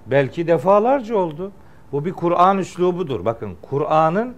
[0.06, 1.52] Belki defalarca oldu.
[1.92, 3.24] Bu bir Kur'an üslubudur.
[3.24, 4.34] Bakın Kur'an'ın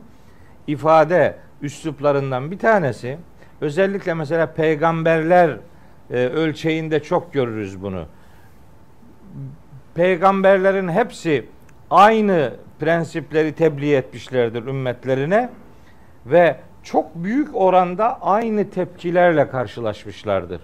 [0.66, 3.18] ifade üsluplarından bir tanesi
[3.60, 5.56] özellikle mesela peygamberler
[6.10, 8.04] e, ölçeğinde çok görürüz bunu.
[9.94, 11.46] Peygamberlerin hepsi
[11.90, 15.48] aynı prensipleri tebliğ etmişlerdir ümmetlerine
[16.26, 20.60] ve çok büyük oranda aynı tepkilerle karşılaşmışlardır.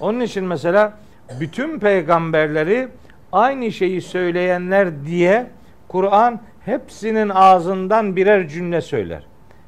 [0.00, 0.92] Onun için mesela
[1.40, 2.88] bütün peygamberleri
[3.32, 5.46] aynı şeyi söyleyenler diye
[5.88, 9.22] Kur'an hepsinin ağzından birer cümle söyler.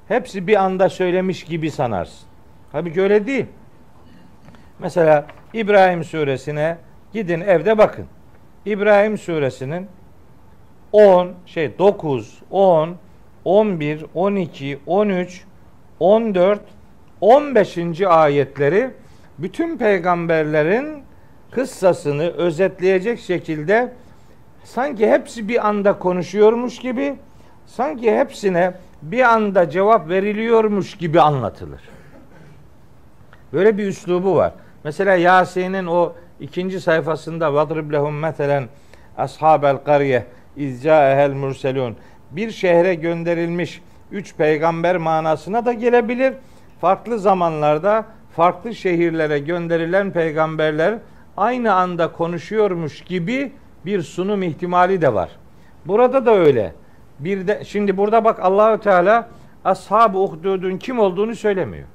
[0.09, 2.29] Hepsi bir anda söylemiş gibi sanarsın.
[2.73, 3.47] Tabii öyle değil.
[4.79, 6.79] Mesela İbrahim suresine
[7.13, 8.07] gidin evde bakın.
[8.67, 9.87] İbrahim suresinin
[10.93, 12.97] 10 şey 9, 10,
[13.45, 15.45] 11, 12, 13,
[16.01, 16.61] 14,
[17.21, 18.01] 15.
[18.01, 18.91] ayetleri
[19.39, 21.03] bütün peygamberlerin
[21.51, 23.93] kıssasını özetleyecek şekilde
[24.65, 27.17] sanki hepsi bir anda konuşuyormuş gibi
[27.67, 31.81] sanki hepsine bir anda cevap veriliyormuş gibi anlatılır.
[33.53, 34.53] Böyle bir üslubu var.
[34.85, 38.69] Mesela Yasin'in o ikinci sayfasında vadrib lehum metelen
[39.17, 41.97] ashabel kariye izcaehel murselun
[42.31, 46.35] bir şehre gönderilmiş üç peygamber manasına da gelebilir.
[46.81, 48.05] Farklı zamanlarda
[48.37, 50.99] farklı şehirlere gönderilen peygamberler
[51.37, 53.53] aynı anda konuşuyormuş gibi
[53.87, 55.31] bir sunum ihtimali de var.
[55.87, 56.73] Burada da öyle.
[57.19, 59.29] Bir de şimdi burada bak Allahü Teala
[59.65, 61.87] ashab-ı uhdudun kim olduğunu söylemiyor.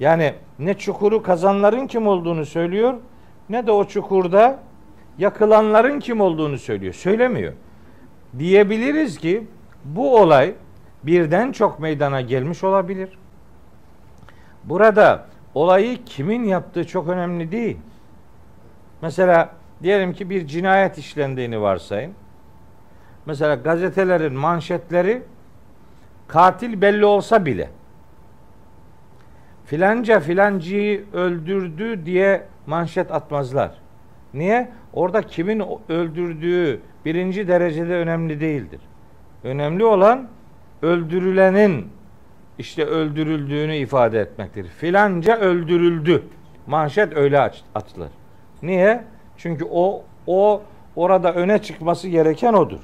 [0.00, 2.94] Yani ne çukuru kazanların kim olduğunu söylüyor
[3.48, 4.58] ne de o çukurda
[5.18, 6.94] yakılanların kim olduğunu söylüyor.
[6.94, 7.52] Söylemiyor.
[8.38, 9.46] Diyebiliriz ki
[9.84, 10.54] bu olay
[11.02, 13.18] birden çok meydana gelmiş olabilir.
[14.64, 17.76] Burada olayı kimin yaptığı çok önemli değil.
[19.02, 19.50] Mesela
[19.82, 22.12] diyelim ki bir cinayet işlendiğini varsayın.
[23.26, 25.22] Mesela gazetelerin manşetleri
[26.28, 27.70] katil belli olsa bile
[29.66, 33.70] filanca filancıyı öldürdü diye manşet atmazlar.
[34.34, 34.68] Niye?
[34.92, 38.80] Orada kimin öldürdüğü birinci derecede önemli değildir.
[39.44, 40.28] Önemli olan
[40.82, 41.88] öldürülenin
[42.58, 44.66] işte öldürüldüğünü ifade etmektir.
[44.66, 46.22] Filanca öldürüldü.
[46.66, 48.10] Manşet öyle atılır.
[48.62, 49.04] Niye?
[49.36, 50.62] Çünkü o o
[50.96, 52.80] orada öne çıkması gereken odur.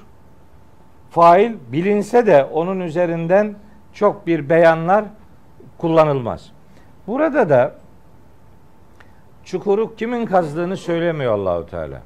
[1.11, 3.55] Fail bilinse de onun üzerinden
[3.93, 5.05] çok bir beyanlar
[5.79, 6.51] kullanılmaz.
[7.07, 7.75] Burada da
[9.45, 12.03] çukuru kimin kazdığını söylemiyor Allahu Teala.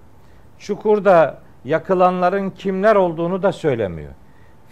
[0.59, 4.13] Çukurda yakılanların kimler olduğunu da söylemiyor.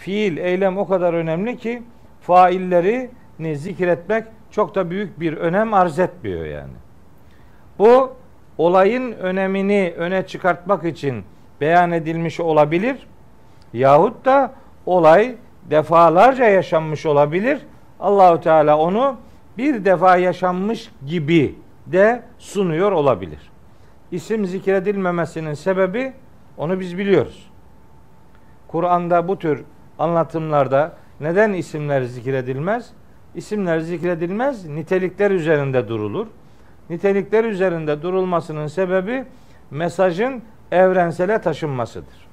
[0.02, 1.82] Fiil, eylem o kadar önemli ki
[2.20, 3.10] failleri
[3.54, 6.72] zikretmek çok da büyük bir önem arz etmiyor yani.
[7.78, 8.12] Bu
[8.58, 11.24] olayın önemini öne çıkartmak için
[11.60, 13.06] beyan edilmiş olabilir.
[13.72, 14.52] Yahut da
[14.86, 15.34] olay
[15.70, 17.58] defalarca yaşanmış olabilir.
[18.00, 19.16] Allahu Teala onu
[19.58, 21.54] bir defa yaşanmış gibi
[21.86, 23.50] de sunuyor olabilir.
[24.10, 26.12] İsim zikredilmemesinin sebebi
[26.56, 27.50] onu biz biliyoruz.
[28.68, 29.64] Kur'an'da bu tür
[29.98, 32.90] anlatımlarda neden isimler zikredilmez?
[33.35, 36.26] İsimler zikredilmez, nitelikler üzerinde durulur.
[36.90, 39.24] Nitelikler üzerinde durulmasının sebebi
[39.70, 42.28] mesajın evrensele taşınmasıdır.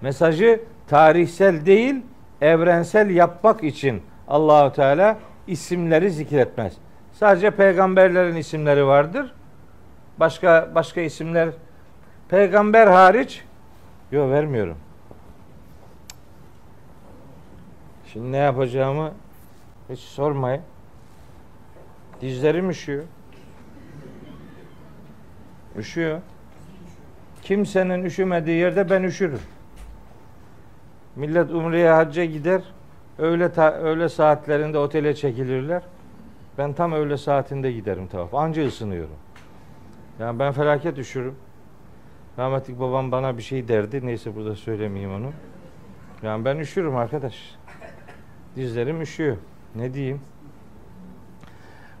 [0.00, 1.96] Mesajı tarihsel değil,
[2.40, 6.72] evrensel yapmak için Allahu Teala isimleri zikretmez.
[7.12, 9.32] Sadece peygamberlerin isimleri vardır.
[10.20, 11.48] Başka başka isimler
[12.28, 13.44] peygamber hariç
[14.12, 14.76] yok vermiyorum.
[18.12, 19.12] Şimdi ne yapacağımı
[19.90, 20.62] hiç sormayın.
[22.20, 23.04] Dizlerim üşüyor.
[25.76, 26.20] Üşüyor.
[27.42, 29.40] Kimsenin üşümediği yerde ben üşürüm.
[31.16, 32.62] Millet umreye hacca gider.
[33.18, 35.82] Öğle, ta, öğle saatlerinde otele çekilirler.
[36.58, 38.34] Ben tam öğle saatinde giderim tavaf.
[38.34, 39.16] Anca ısınıyorum.
[40.20, 41.34] Yani ben felaket üşürüm.
[42.38, 44.06] Rahmetlik babam bana bir şey derdi.
[44.06, 45.32] Neyse burada söylemeyeyim onu.
[46.22, 47.57] Yani ben üşürüm arkadaş.
[48.56, 49.36] Dizlerim üşüyor.
[49.74, 50.20] Ne diyeyim?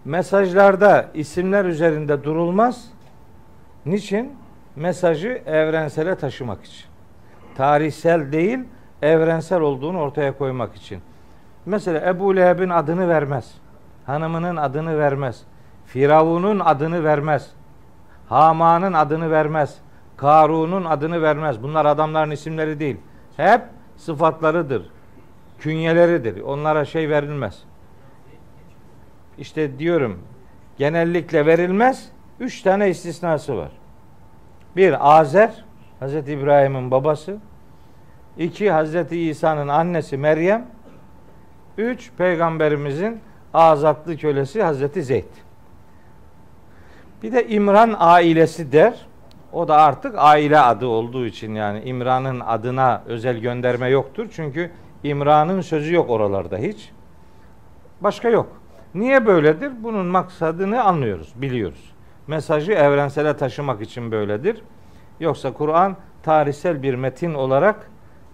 [0.04, 2.90] Mesajlarda isimler üzerinde durulmaz.
[3.86, 4.32] Niçin?
[4.76, 6.86] Mesajı evrensele taşımak için.
[7.54, 8.58] Tarihsel değil,
[9.02, 11.00] evrensel olduğunu ortaya koymak için.
[11.66, 13.54] Mesela Ebu Leheb'in adını vermez.
[14.06, 15.42] Hanımının adını vermez.
[15.86, 17.50] Firavun'un adını vermez.
[18.28, 19.78] Haman'ın adını vermez.
[20.16, 21.62] Karun'un adını vermez.
[21.62, 22.96] Bunlar adamların isimleri değil.
[23.36, 23.62] Hep
[23.96, 24.90] sıfatlarıdır.
[25.58, 26.40] Künyeleridir.
[26.40, 27.62] Onlara şey verilmez.
[29.38, 30.18] İşte diyorum
[30.78, 32.08] genellikle verilmez.
[32.40, 33.70] Üç tane istisnası var.
[34.76, 35.64] Bir Azer,
[36.00, 37.36] Hazreti İbrahim'in babası.
[38.38, 40.66] İki Hazreti İsa'nın annesi Meryem.
[41.78, 43.20] Üç Peygamberimizin
[43.54, 45.24] azatlı kölesi Hazreti Zeyd.
[47.22, 49.06] Bir de İmran ailesi der.
[49.52, 54.26] O da artık aile adı olduğu için yani İmran'ın adına özel gönderme yoktur.
[54.32, 54.70] Çünkü
[55.02, 56.92] İmran'ın sözü yok oralarda hiç.
[58.00, 58.48] Başka yok.
[58.94, 59.72] Niye böyledir?
[59.82, 61.92] Bunun maksadını anlıyoruz, biliyoruz.
[62.26, 64.62] Mesajı evrensele taşımak için böyledir.
[65.20, 67.90] Yoksa Kur'an tarihsel bir metin olarak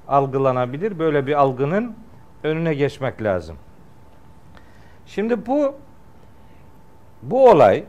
[0.09, 0.99] algılanabilir.
[0.99, 1.95] Böyle bir algının
[2.43, 3.57] önüne geçmek lazım.
[5.07, 5.75] Şimdi bu
[7.23, 7.85] bu olay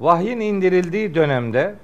[0.00, 1.74] vahyin indirildiği dönemde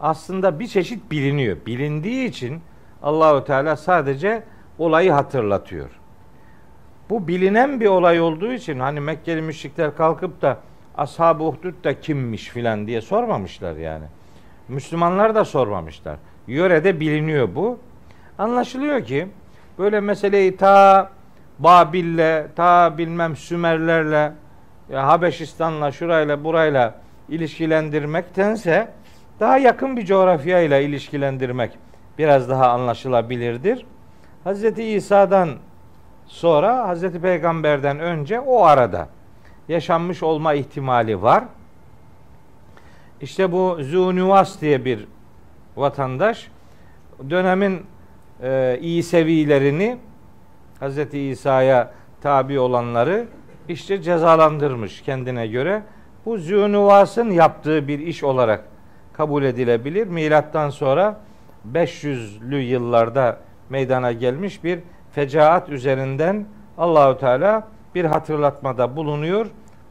[0.00, 1.56] aslında bir çeşit biliniyor.
[1.66, 2.60] Bilindiği için
[3.02, 4.42] Allahu Teala sadece
[4.78, 5.90] olayı hatırlatıyor.
[7.10, 10.58] Bu bilinen bir olay olduğu için hani Mekkeli müşrikler kalkıp da
[10.96, 14.04] Ashab-ı Uhdud da kimmiş filan diye sormamışlar yani.
[14.68, 16.16] Müslümanlar da sormamışlar.
[16.46, 17.78] Yörede biliniyor bu.
[18.38, 19.28] Anlaşılıyor ki
[19.78, 21.10] böyle meseleyi ta
[21.58, 24.32] Babil'le, ta bilmem Sümerlerle,
[24.90, 26.94] ya Habeşistan'la, şurayla, burayla
[27.28, 28.88] ilişkilendirmektense
[29.40, 31.72] daha yakın bir coğrafyayla ilişkilendirmek
[32.18, 33.86] biraz daha anlaşılabilirdir.
[34.44, 34.78] Hz.
[34.78, 35.50] İsa'dan
[36.26, 37.10] sonra Hz.
[37.10, 39.08] Peygamber'den önce o arada
[39.68, 41.44] yaşanmış olma ihtimali var.
[43.20, 45.06] İşte bu Zunuvas diye bir
[45.76, 46.50] vatandaş
[47.30, 47.86] dönemin
[48.42, 49.98] e, iyi sevilerini
[50.80, 51.14] Hz.
[51.14, 53.26] İsa'ya tabi olanları
[53.68, 55.82] işte cezalandırmış kendine göre.
[56.26, 58.64] Bu Zünuvas'ın yaptığı bir iş olarak
[59.12, 60.06] kabul edilebilir.
[60.06, 61.20] Milattan sonra
[61.72, 63.38] 500'lü yıllarda
[63.70, 64.80] meydana gelmiş bir
[65.12, 66.44] fecaat üzerinden
[66.78, 69.46] Allahü Teala bir hatırlatmada bulunuyor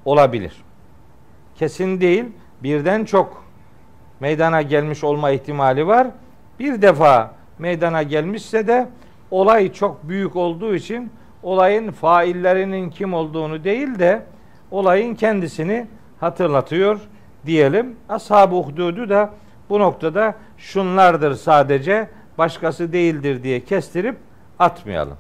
[0.05, 0.63] olabilir.
[1.55, 2.25] Kesin değil,
[2.63, 3.43] birden çok
[4.19, 6.07] meydana gelmiş olma ihtimali var.
[6.59, 8.87] Bir defa meydana gelmişse de
[9.31, 11.11] olay çok büyük olduğu için
[11.43, 14.25] olayın faillerinin kim olduğunu değil de
[14.71, 15.87] olayın kendisini
[16.19, 16.99] hatırlatıyor
[17.45, 17.95] diyelim.
[18.09, 19.29] Ashab-ı da
[19.69, 24.17] bu noktada şunlardır sadece başkası değildir diye kestirip
[24.59, 25.17] atmayalım.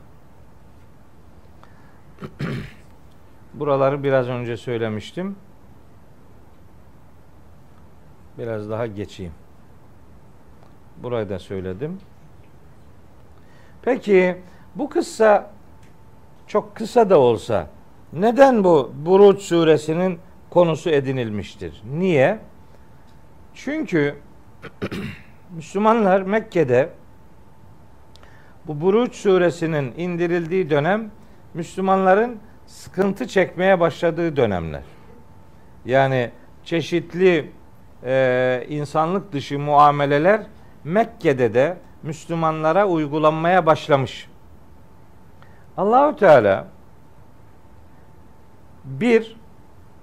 [3.53, 5.35] Buraları biraz önce söylemiştim.
[8.37, 9.33] Biraz daha geçeyim.
[10.97, 11.99] Burayı da söyledim.
[13.81, 14.37] Peki
[14.75, 15.51] bu kıssa
[16.47, 17.67] çok kısa da olsa
[18.13, 21.81] neden bu Buruç suresinin konusu edinilmiştir?
[21.93, 22.39] Niye?
[23.53, 24.15] Çünkü
[25.55, 26.89] Müslümanlar Mekke'de
[28.67, 31.11] bu Buruç suresinin indirildiği dönem
[31.53, 34.83] Müslümanların sıkıntı çekmeye başladığı dönemler.
[35.85, 36.31] Yani
[36.63, 37.51] çeşitli
[38.03, 40.41] e, insanlık dışı muameleler
[40.83, 44.29] Mekke'de de Müslümanlara uygulanmaya başlamış.
[45.77, 46.67] Allahü Teala
[48.85, 49.35] bir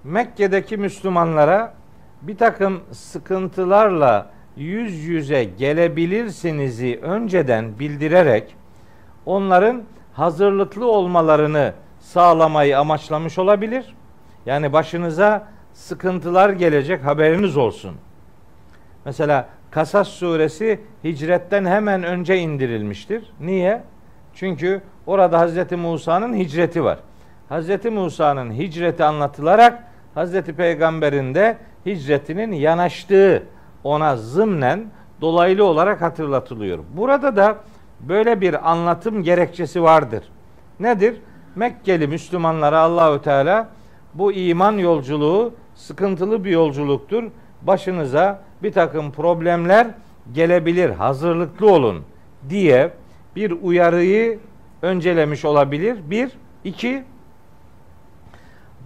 [0.05, 1.75] Mekke'deki Müslümanlara
[2.23, 8.57] bir takım sıkıntılarla yüz yüze gelebilirsiniz'i önceden bildirerek
[9.27, 9.83] onların
[10.13, 13.95] hazırlıklı olmalarını sağlamayı amaçlamış olabilir.
[14.47, 17.97] Yani başınıza sıkıntılar gelecek haberiniz olsun.
[19.05, 23.33] Mesela Kasas suresi hicretten hemen önce indirilmiştir.
[23.41, 23.83] Niye?
[24.35, 26.99] Çünkü orada Hazreti Musa'nın hicreti var.
[27.49, 29.85] Hazreti Musa'nın hicreti anlatılarak
[30.15, 33.43] Hazreti Peygamber'in de hicretinin yanaştığı
[33.85, 34.87] ona zımnen
[35.21, 36.79] dolaylı olarak hatırlatılıyor.
[36.97, 37.57] Burada da
[38.01, 40.25] böyle bir anlatım gerekçesi vardır.
[40.81, 41.17] Nedir?
[41.57, 43.69] Mekkeli Müslümanlara Allahü Teala
[44.15, 47.25] bu iman yolculuğu sıkıntılı bir yolculuktur.
[47.63, 49.87] Başınıza bir takım problemler
[50.33, 50.91] gelebilir.
[50.91, 52.03] Hazırlıklı olun
[52.49, 52.91] diye
[53.37, 54.39] bir uyarıyı
[54.83, 55.99] öncelemiş olabilir.
[56.11, 56.31] Bir,
[56.65, 57.05] iki,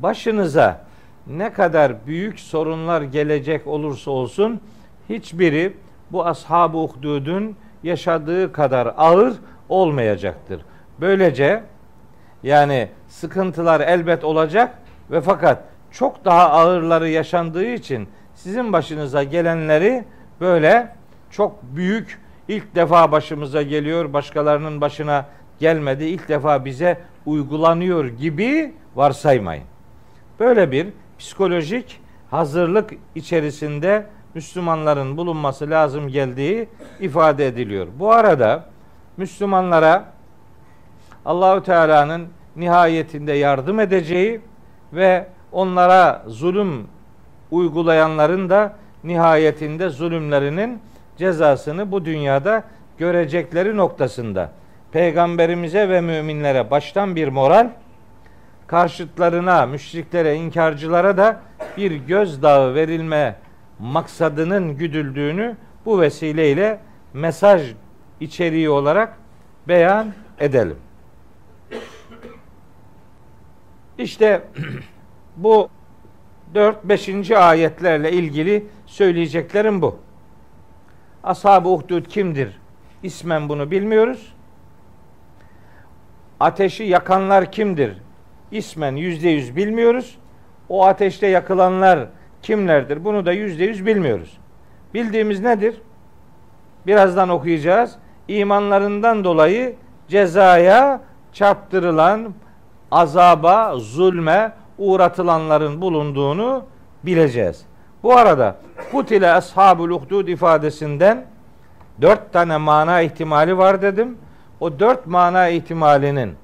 [0.03, 0.85] başınıza
[1.27, 4.61] ne kadar büyük sorunlar gelecek olursa olsun
[5.09, 5.77] hiçbiri
[6.13, 9.35] bu ashab-ı uhdudun yaşadığı kadar ağır
[9.69, 10.63] olmayacaktır.
[11.01, 11.63] Böylece
[12.43, 14.79] yani sıkıntılar elbet olacak
[15.11, 20.05] ve fakat çok daha ağırları yaşandığı için sizin başınıza gelenleri
[20.41, 20.89] böyle
[21.31, 25.27] çok büyük ilk defa başımıza geliyor, başkalarının başına
[25.59, 29.65] gelmedi, ilk defa bize uygulanıyor gibi varsaymayın.
[30.41, 30.87] Böyle bir
[31.19, 32.01] psikolojik
[32.31, 36.69] hazırlık içerisinde Müslümanların bulunması lazım geldiği
[37.01, 37.87] ifade ediliyor.
[37.99, 38.65] Bu arada
[39.17, 40.05] Müslümanlara
[41.25, 44.41] Allahü Teala'nın nihayetinde yardım edeceği
[44.93, 46.87] ve onlara zulüm
[47.51, 50.81] uygulayanların da nihayetinde zulümlerinin
[51.17, 52.65] cezasını bu dünyada
[52.99, 54.51] görecekleri noktasında
[54.93, 57.69] peygamberimize ve müminlere baştan bir moral
[58.67, 61.41] karşıtlarına, müşriklere, inkarcılara da
[61.77, 63.35] bir gözdağı verilme
[63.79, 66.81] maksadının güdüldüğünü bu vesileyle
[67.13, 67.75] mesaj
[68.21, 69.19] içeriği olarak
[69.69, 70.77] beyan edelim.
[73.99, 74.43] İşte
[75.37, 75.69] bu
[76.55, 77.37] 4-5.
[77.37, 79.99] ayetlerle ilgili söyleyeceklerim bu.
[81.25, 82.61] Ashab-ı Uhdud kimdir?
[83.03, 84.35] İsmen bunu bilmiyoruz.
[86.41, 87.99] Ateşi yakanlar kimdir?
[88.51, 90.19] İsmen yüzde yüz bilmiyoruz.
[90.69, 92.09] O ateşte yakılanlar
[92.45, 93.05] kimlerdir?
[93.05, 94.39] Bunu da yüzde yüz bilmiyoruz.
[94.95, 95.75] Bildiğimiz nedir?
[96.87, 97.97] Birazdan okuyacağız.
[98.29, 99.75] İmanlarından dolayı
[100.09, 101.01] cezaya
[101.33, 102.35] çarptırılan,
[102.91, 106.65] azaba, zulme uğratılanların bulunduğunu
[107.05, 107.65] bileceğiz.
[108.03, 108.57] Bu arada
[108.91, 111.25] kutile ashabul uhdud ifadesinden
[112.03, 114.19] dört tane mana ihtimali var dedim.
[114.61, 116.35] O dört mana ihtimalinin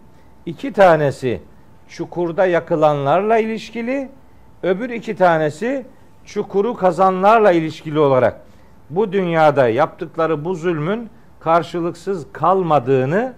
[0.46, 1.40] iki tanesi
[1.88, 4.08] çukurda yakılanlarla ilişkili,
[4.62, 5.86] öbür iki tanesi
[6.24, 8.40] çukuru kazanlarla ilişkili olarak
[8.90, 13.34] bu dünyada yaptıkları bu zulmün karşılıksız kalmadığını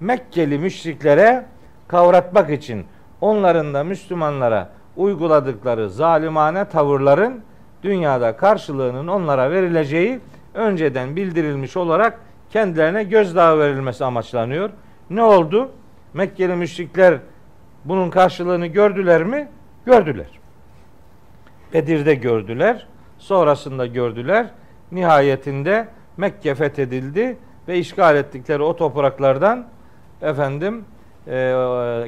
[0.00, 1.46] Mekkeli müşriklere
[1.88, 2.84] kavratmak için
[3.20, 7.42] onların da Müslümanlara uyguladıkları zalimane tavırların
[7.82, 10.20] dünyada karşılığının onlara verileceği
[10.54, 12.18] önceden bildirilmiş olarak
[12.50, 14.70] kendilerine gözdağı verilmesi amaçlanıyor.
[15.10, 15.70] Ne oldu?
[16.14, 17.18] Mekkeli müşrikler
[17.84, 19.48] bunun karşılığını gördüler mi?
[19.86, 20.39] Gördüler.
[21.74, 22.86] Bedir'de gördüler.
[23.18, 24.46] Sonrasında gördüler.
[24.92, 29.66] Nihayetinde Mekke fethedildi ve işgal ettikleri o topraklardan
[30.22, 30.84] efendim
[31.26, 31.54] e,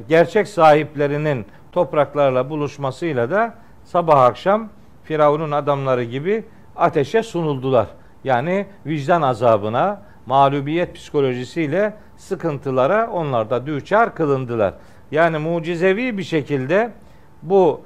[0.09, 3.55] gerçek sahiplerinin topraklarla buluşmasıyla da
[3.85, 4.69] sabah akşam
[5.05, 6.45] Firavun'un adamları gibi
[6.77, 7.87] ateşe sunuldular.
[8.25, 14.75] Yani vicdan azabına, mağlubiyet psikolojisiyle sıkıntılara onlar da düçar kılındılar.
[15.11, 16.91] Yani mucizevi bir şekilde
[17.43, 17.81] bu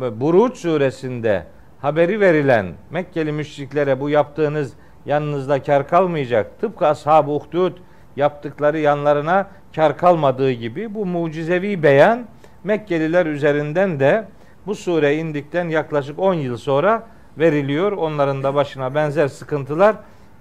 [0.00, 1.46] Buruç suresinde
[1.80, 4.72] haberi verilen Mekkeli müşriklere bu yaptığınız
[5.06, 6.60] yanınızda kar kalmayacak.
[6.60, 7.72] Tıpkı ashab-ı uhdud
[8.16, 12.26] yaptıkları yanlarına kar kalmadığı gibi bu mucizevi beyan
[12.64, 14.28] Mekkeliler üzerinden de
[14.66, 17.06] bu sure indikten yaklaşık 10 yıl sonra
[17.38, 17.92] veriliyor.
[17.92, 19.96] Onların da başına benzer sıkıntılar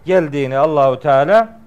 [0.05, 1.59] geldiğini Allahu Teala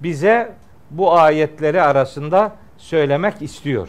[0.00, 0.52] bize
[0.90, 3.88] bu ayetleri arasında söylemek istiyor.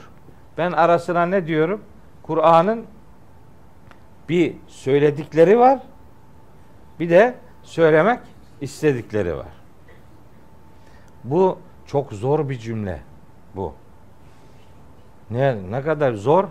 [0.57, 1.81] Ben arasına ne diyorum?
[2.23, 2.85] Kur'an'ın
[4.29, 5.79] bir söyledikleri var.
[6.99, 8.19] Bir de söylemek
[8.61, 9.47] istedikleri var.
[11.23, 12.99] Bu çok zor bir cümle
[13.55, 13.73] bu.
[15.29, 16.47] Ne ne kadar zor?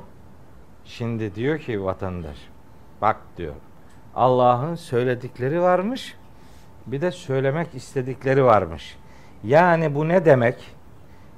[0.85, 2.37] Şimdi diyor ki vatandaş
[3.01, 3.55] bak diyor.
[4.14, 6.16] Allah'ın söyledikleri varmış.
[6.87, 8.97] Bir de söylemek istedikleri varmış.
[9.45, 10.57] Yani bu ne demek?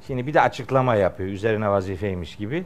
[0.06, 2.64] Şimdi bir de açıklama yapıyor üzerine vazifeymiş gibi.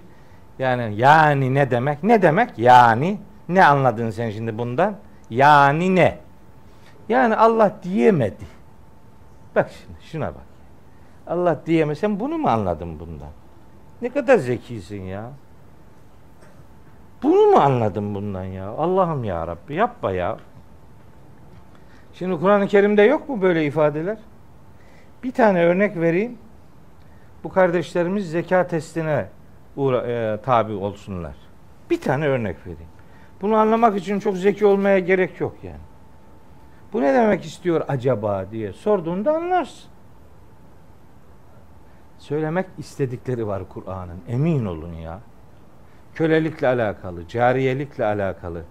[0.59, 2.03] Yani yani ne demek?
[2.03, 2.59] Ne demek?
[2.59, 3.19] Yani
[3.49, 4.95] ne anladın sen şimdi bundan?
[5.31, 6.19] Yani ne?
[7.09, 8.45] Yani Allah diyemedi.
[9.57, 10.43] Bak şimdi şuna bak.
[11.27, 13.29] Allah diyemesen bunu mu anladın bundan?
[14.03, 15.31] Ne kadar zekisin ya.
[17.23, 18.69] Bunu mu anladın bundan ya?
[18.69, 20.37] Allah'ım ya Rabbi yapma ya.
[22.15, 24.19] Şimdi Kur'an-ı Kerim'de yok mu böyle ifadeler?
[25.25, 26.39] Bir tane örnek vereyim.
[27.45, 29.29] Bu kardeşlerimiz zeka testine
[29.77, 31.35] uğra- e, tabi olsunlar.
[31.91, 32.91] Bir tane örnek vereyim.
[33.43, 35.89] Bunu anlamak için çok zeki olmaya gerek yok yani.
[36.93, 39.91] Bu ne demek istiyor acaba diye sorduğunda anlarsın.
[42.19, 44.19] Söylemek istedikleri var Kur'an'ın.
[44.29, 45.21] Emin olun ya.
[46.15, 48.63] Kölelikle alakalı, cariyelikle alakalı,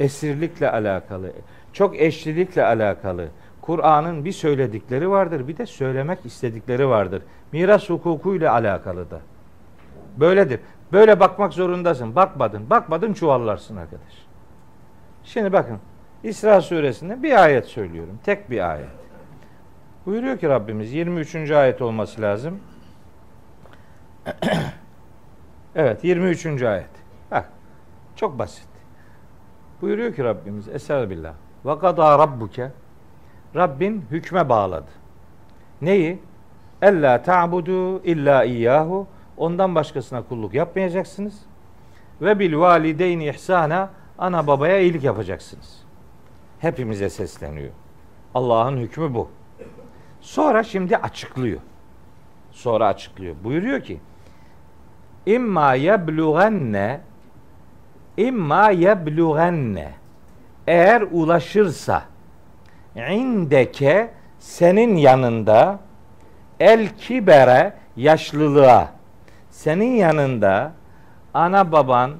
[0.00, 1.32] esirlikle alakalı,
[1.72, 3.28] çok eşlilikle alakalı.
[3.60, 7.22] Kur'an'ın bir söyledikleri vardır, bir de söylemek istedikleri vardır.
[7.52, 9.20] Miras hukukuyla alakalı da.
[10.16, 10.60] Böyledir.
[10.92, 12.16] Böyle bakmak zorundasın.
[12.16, 12.70] Bakmadın.
[12.70, 14.26] Bakmadın çuvallarsın arkadaş.
[15.24, 15.78] Şimdi bakın.
[16.22, 18.18] İsra suresinde bir ayet söylüyorum.
[18.24, 18.88] Tek bir ayet.
[20.06, 21.50] Buyuruyor ki Rabbimiz 23.
[21.50, 22.60] ayet olması lazım.
[25.74, 26.62] evet 23.
[26.62, 26.90] ayet.
[27.30, 27.48] Bak
[28.16, 28.68] çok basit.
[29.80, 31.34] Buyuruyor ki Rabbimiz Estağfirullah.
[31.64, 32.70] Ve kadâ rabbuke
[33.56, 34.90] Rabbin hükme bağladı.
[35.82, 36.18] Neyi?
[36.82, 39.06] Ella ta'budu illa iyyahu
[39.36, 41.34] Ondan başkasına kulluk yapmayacaksınız.
[42.20, 45.82] Ve bil valideyni ihsana ana babaya iyilik yapacaksınız.
[46.58, 47.70] Hepimize sesleniyor.
[48.34, 49.28] Allah'ın hükmü bu.
[50.20, 51.60] Sonra şimdi açıklıyor.
[52.50, 53.36] Sonra açıklıyor.
[53.44, 54.00] Buyuruyor ki
[55.26, 57.00] İmma yebluğenne
[58.16, 59.92] İmma yebluğenne
[60.66, 62.02] Eğer ulaşırsa
[62.96, 65.78] indeke senin yanında
[66.60, 68.95] el kibere yaşlılığa
[69.56, 70.72] senin yanında
[71.34, 72.10] ana baban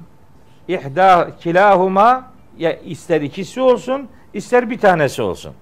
[0.67, 5.53] ihda kilahuma ya ister ikisi olsun ister bir tanesi olsun.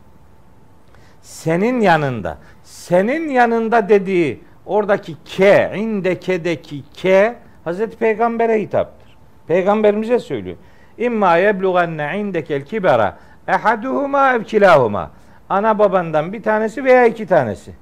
[1.22, 9.18] Senin yanında senin yanında dediği oradaki ke indekedeki ke Hazreti Peygamber'e hitaptır.
[9.48, 10.58] Peygamberimize söylüyor.
[10.98, 13.18] İmma yeblugenne indekel kibara
[13.48, 15.12] ehaduhuma ev kilahuma.
[15.50, 17.74] Ana babandan bir tanesi veya iki tanesi.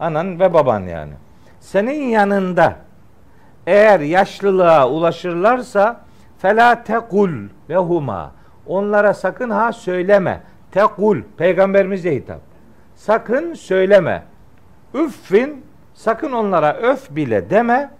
[0.00, 1.12] Anan ve baban yani.
[1.60, 2.83] Senin yanında
[3.66, 6.00] eğer yaşlılığa ulaşırlarsa
[6.38, 7.30] fela tekul
[7.70, 8.32] lehuma
[8.66, 10.40] onlara sakın ha söyleme.
[10.72, 12.40] Tekul peygamberimize hitap.
[12.94, 14.22] Sakın söyleme.
[14.94, 17.90] Üffin sakın onlara öf bile deme.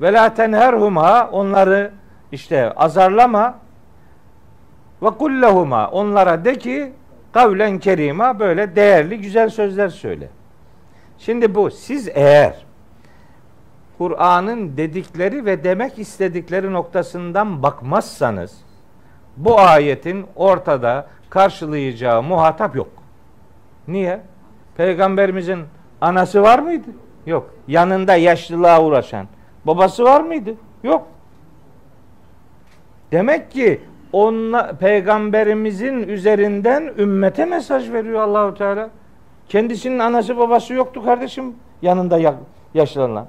[0.00, 1.90] Ve la tenherhuma onları
[2.32, 3.58] işte azarlama.
[5.02, 6.92] Ve kullehuma onlara de ki
[7.32, 10.28] kavlen kerima böyle değerli güzel sözler söyle.
[11.18, 12.54] Şimdi bu siz eğer
[14.02, 18.58] Kur'an'ın dedikleri ve demek istedikleri noktasından bakmazsanız
[19.36, 22.88] bu ayetin ortada karşılayacağı muhatap yok.
[23.88, 24.20] Niye?
[24.76, 25.64] Peygamberimizin
[26.00, 26.88] anası var mıydı?
[27.26, 27.50] Yok.
[27.68, 29.26] Yanında yaşlılığa uğraşan
[29.64, 30.54] babası var mıydı?
[30.82, 31.06] Yok.
[33.12, 33.80] Demek ki
[34.12, 38.90] onla, peygamberimizin üzerinden ümmete mesaj veriyor Allahu Teala.
[39.48, 42.36] Kendisinin anası babası yoktu kardeşim yanında
[42.74, 43.26] yaşlanan.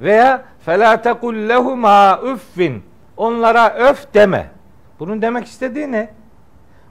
[0.00, 2.82] Veya fela tekul lehuma üffin.
[3.16, 4.50] Onlara öf deme.
[4.98, 6.08] Bunun demek istediği ne?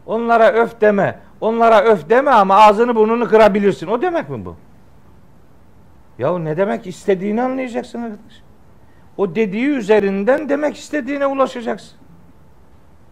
[0.06, 1.20] Onlara öf deme.
[1.42, 3.88] Onlara öf deme ama ağzını burnunu kırabilirsin.
[3.88, 4.56] O demek mi bu?
[6.20, 8.42] Ya ne demek istediğini anlayacaksın arkadaş.
[9.18, 11.98] O dediği üzerinden demek istediğine ulaşacaksın.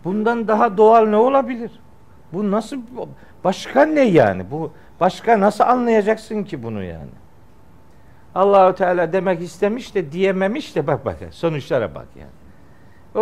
[0.04, 1.72] Bundan daha doğal ne olabilir?
[2.34, 2.82] Bu nasıl
[3.44, 4.52] başka ne yani?
[4.52, 7.10] Bu başka nasıl anlayacaksın ki bunu yani?
[8.36, 12.30] Allahu Teala demek istemiş de diyememiş de bak bak sonuçlara bak yani.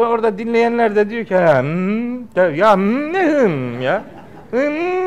[0.05, 1.33] Orada dinleyenler de diyor ki
[2.59, 3.19] ya ne
[3.83, 4.03] ya.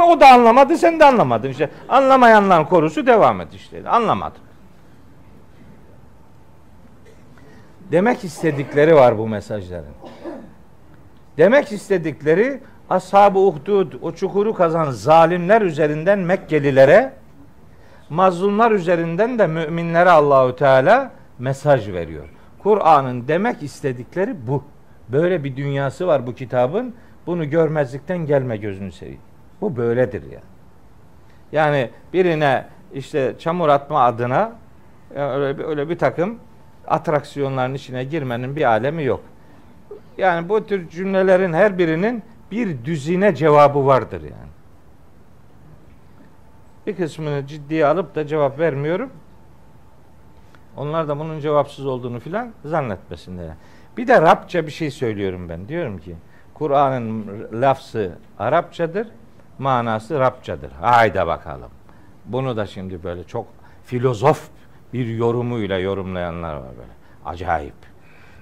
[0.09, 1.70] O da anlamadı sen de anlamadın işte.
[1.88, 3.88] Anlamayanların korusu devam et işte.
[3.88, 4.42] Anlamadım.
[7.92, 9.94] Demek istedikleri var bu mesajların.
[11.36, 17.12] Demek istedikleri Ashab-ı Uhdud o çukuru kazan zalimler üzerinden Mekkelilere
[18.11, 22.28] mazlumlar üzerinden de müminlere Allahü Teala mesaj veriyor.
[22.59, 24.64] Kur'an'ın demek istedikleri bu.
[25.09, 26.94] Böyle bir dünyası var bu kitabın.
[27.26, 29.20] Bunu görmezlikten gelme gözünü seveyim.
[29.61, 30.40] Bu böyledir ya.
[31.52, 34.52] Yani birine işte çamur atma adına
[35.14, 36.38] öyle bir, öyle bir takım
[36.86, 39.20] atraksiyonların içine girmenin bir alemi yok.
[40.18, 44.55] Yani bu tür cümlelerin her birinin bir düzine cevabı vardır yani.
[46.87, 49.11] Bir kısmını ciddiye alıp da cevap vermiyorum.
[50.76, 53.49] Onlar da bunun cevapsız olduğunu filan zannetmesinler.
[53.97, 55.68] Bir de Rabça bir şey söylüyorum ben.
[55.68, 56.16] Diyorum ki
[56.55, 59.09] Kur'an'ın lafzı Arapçadır,
[59.59, 60.72] manası Rabçadır.
[60.72, 61.70] Hayda bakalım.
[62.24, 63.47] Bunu da şimdi böyle çok
[63.84, 64.49] filozof
[64.93, 66.93] bir yorumuyla yorumlayanlar var böyle.
[67.24, 67.74] Acayip.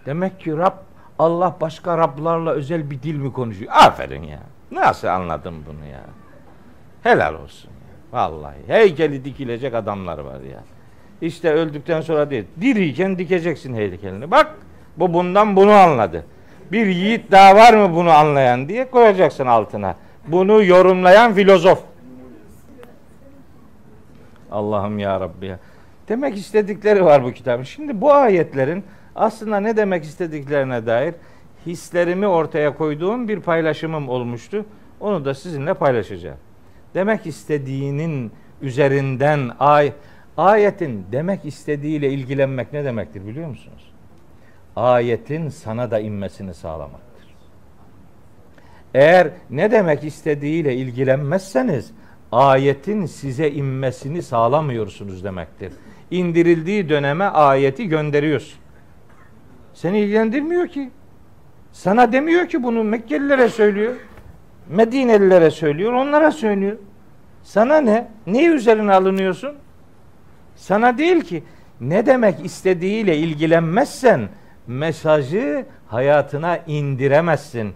[0.07, 0.77] Demek ki Rab
[1.19, 3.73] Allah başka Rablarla özel bir dil mi konuşuyor?
[3.75, 4.41] Aferin ya.
[4.71, 6.01] Nasıl anladın bunu ya?
[7.03, 7.71] Helal olsun.
[8.15, 10.61] Vallahi heykeli dikilecek adamlar var ya.
[11.21, 12.45] İşte öldükten sonra değil.
[12.61, 14.31] Diriyken dikeceksin heykelini.
[14.31, 14.55] Bak
[14.97, 16.25] bu bundan bunu anladı.
[16.73, 19.97] Bir yiğit daha var mı bunu anlayan diye koyacaksın altına.
[20.29, 21.83] Bunu yorumlayan filozof.
[24.51, 25.59] Allah'ım ya Rabbi ya.
[26.09, 27.63] Demek istedikleri var bu kitabın.
[27.63, 28.85] Şimdi bu ayetlerin
[29.15, 31.15] aslında ne demek istediklerine dair
[31.67, 34.65] hislerimi ortaya koyduğum bir paylaşımım olmuştu.
[35.01, 36.39] Onu da sizinle paylaşacağım.
[36.95, 38.33] Demek istediğinin
[38.63, 39.93] üzerinden ay
[40.37, 43.93] ayetin demek istediğiyle ilgilenmek ne demektir biliyor musunuz?
[44.77, 47.35] Ayetin sana da inmesini sağlamaktır.
[48.95, 51.93] Eğer ne demek istediğiyle ilgilenmezseniz
[52.33, 55.73] ayetin size inmesini sağlamıyorsunuz demektir.
[56.11, 58.59] İndirildiği döneme ayeti gönderiyorsun.
[59.75, 60.91] Seni ilgilendirmiyor ki.
[61.73, 63.95] Sana demiyor ki bunu Mekkelilere söylüyor.
[64.69, 66.77] Medinelilere söylüyor, onlara söylüyor.
[67.43, 68.09] Sana ne?
[68.27, 69.55] Ne üzerine alınıyorsun?
[70.57, 71.43] Sana değil ki.
[71.81, 74.29] Ne demek istediğiyle ilgilenmezsen
[74.67, 77.75] mesajı hayatına indiremezsin.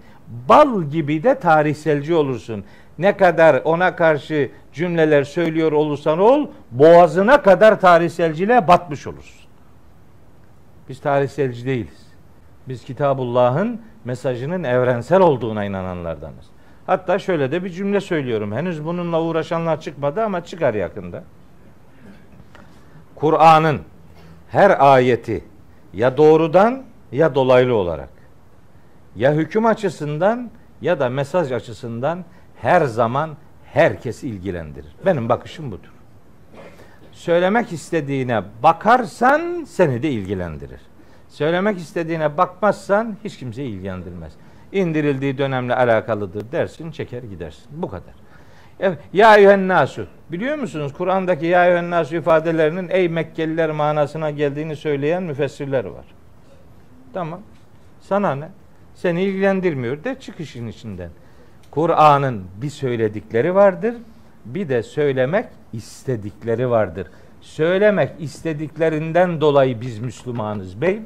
[0.49, 2.65] Bal gibi de tarihselci olursun.
[2.99, 9.49] Ne kadar ona karşı cümleler söylüyor olursan ol, boğazına kadar tarihselciliğe batmış olursun.
[10.89, 12.07] Biz tarihselci değiliz.
[12.69, 16.58] Biz Kitabullah'ın mesajının evrensel olduğuna inananlardanız.
[16.89, 18.53] Hatta şöyle de bir cümle söylüyorum.
[18.53, 21.25] Henüz bununla uğraşanlar çıkmadı ama çıkar yakında.
[23.15, 23.81] Kur'an'ın
[24.51, 25.45] her ayeti
[25.93, 26.83] ya doğrudan
[27.13, 28.09] ya dolaylı olarak
[29.17, 32.25] ya hüküm açısından ya da mesaj açısından
[32.57, 34.97] her zaman herkes ilgilendirir.
[35.07, 35.93] Benim bakışım budur.
[37.13, 40.81] Söylemek istediğine bakarsan seni de ilgilendirir.
[41.29, 44.33] Söylemek istediğine bakmazsan hiç kimse ilgilendirmez.
[44.73, 47.65] İndirildiği dönemle alakalıdır dersin, çeker gidersin.
[47.71, 48.15] Bu kadar.
[49.13, 50.07] Ya eyyühen nasu.
[50.31, 56.05] Biliyor musunuz Kur'an'daki ya eyyühen nasu ifadelerinin ey Mekkeliler manasına geldiğini söyleyen müfessirler var.
[57.13, 57.41] Tamam.
[58.01, 58.49] Sana ne?
[58.95, 61.11] Seni ilgilendirmiyor de çıkışın içinden.
[61.71, 63.95] Kur'an'ın bir söyledikleri vardır,
[64.45, 67.07] bir de söylemek istedikleri vardır.
[67.41, 71.03] Söylemek istediklerinden dolayı biz Müslümanız bey.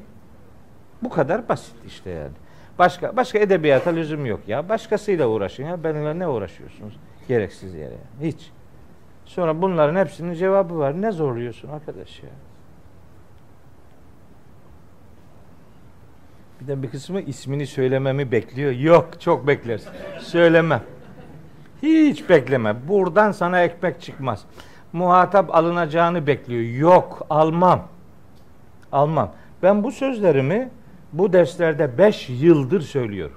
[1.03, 2.42] Bu kadar basit işte yani.
[2.83, 4.69] Başka başka edebiyata lüzum yok ya.
[4.69, 5.85] Başkasıyla uğraşın ya.
[5.85, 6.97] Benimle ne uğraşıyorsunuz?
[7.29, 7.95] Gereksiz yere.
[8.23, 8.51] Hiç.
[9.25, 11.03] Sonra bunların hepsinin cevabı var.
[11.03, 12.29] Ne zorluyorsun arkadaş ya?
[16.61, 18.73] Bir de bir kısmı ismini söylememi bekliyor.
[18.73, 19.91] Yok çok beklersin.
[20.21, 20.83] Söylemem.
[21.83, 22.89] Hiç bekleme.
[22.89, 24.45] Buradan sana ekmek çıkmaz.
[24.93, 26.63] Muhatap alınacağını bekliyor.
[26.63, 27.89] Yok almam.
[28.93, 29.33] Almam.
[29.63, 30.71] Ben bu sözlerimi
[31.13, 33.37] bu derslerde beş yıldır söylüyorum.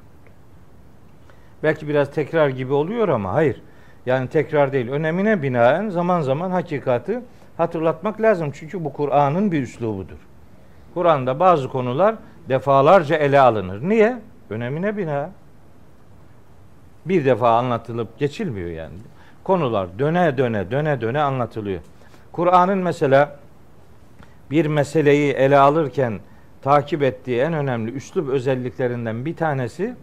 [1.64, 3.62] Belki biraz tekrar gibi oluyor ama hayır.
[4.06, 4.90] Yani tekrar değil.
[4.90, 7.20] Önemine binaen zaman zaman hakikati
[7.58, 8.52] hatırlatmak lazım.
[8.54, 10.18] Çünkü bu Kur'an'ın bir üslubudur.
[10.94, 12.16] Kur'an'da bazı konular
[12.50, 13.90] defalarca ele alınır.
[13.90, 14.18] Niye?
[14.50, 15.30] Önemine bina.
[17.06, 18.94] Bir defa anlatılıp geçilmiyor yani.
[19.44, 21.82] Konular döne döne döne döne anlatılıyor.
[22.32, 23.36] Kur'an'ın mesela
[24.52, 26.20] bir meseleyi ele alırken
[26.66, 29.96] takip ettiği en önemli üslup özelliklerinden bir tanesi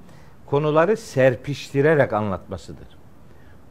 [0.47, 2.87] konuları serpiştirerek anlatmasıdır.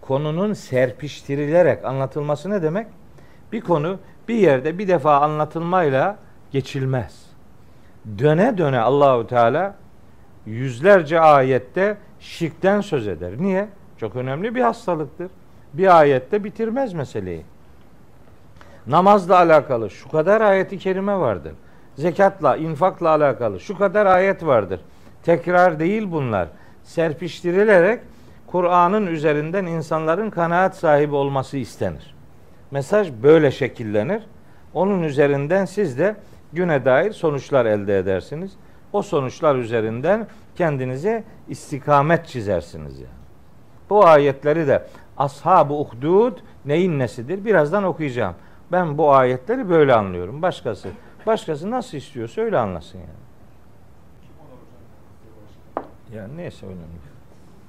[0.01, 2.87] Konunun serpiştirilerek anlatılması ne demek?
[3.51, 6.17] Bir konu bir yerde bir defa anlatılmayla
[6.51, 7.25] geçilmez.
[8.19, 9.75] Döne döne Allahu Teala
[10.45, 13.31] yüzlerce ayette şirkten söz eder.
[13.37, 13.67] Niye?
[13.97, 15.27] Çok önemli bir hastalıktır.
[15.73, 17.45] Bir ayette bitirmez meseleyi.
[18.87, 21.53] Namazla alakalı şu kadar ayeti kerime vardır.
[21.95, 24.81] Zekatla, infakla alakalı şu kadar ayet vardır.
[25.23, 26.47] Tekrar değil bunlar.
[26.83, 27.99] Serpiştirilerek
[28.47, 32.15] Kur'an'ın üzerinden insanların kanaat sahibi olması istenir.
[32.71, 34.23] Mesaj böyle şekillenir.
[34.73, 36.15] Onun üzerinden siz de
[36.53, 38.51] güne dair sonuçlar elde edersiniz.
[38.93, 43.21] O sonuçlar üzerinden kendinize istikamet çizersiniz yani.
[43.89, 44.83] Bu ayetleri de
[45.17, 47.45] ashab-ı uhdud neyin nesidir?
[47.45, 48.35] Birazdan okuyacağım.
[48.71, 50.41] Ben bu ayetleri böyle anlıyorum.
[50.41, 50.89] Başkası
[51.27, 53.21] başkası nasıl istiyorsa öyle anlasın yani.
[56.15, 56.81] Yani neyse önemli.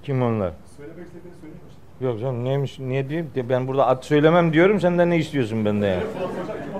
[0.02, 0.52] Kim onlar?
[0.76, 1.60] Söylemek istediğini söyleyeyim?
[2.00, 5.64] Yok canım neymiş niye diyeyim ki ben burada ad söylemem diyorum sen de ne istiyorsun
[5.64, 6.00] benden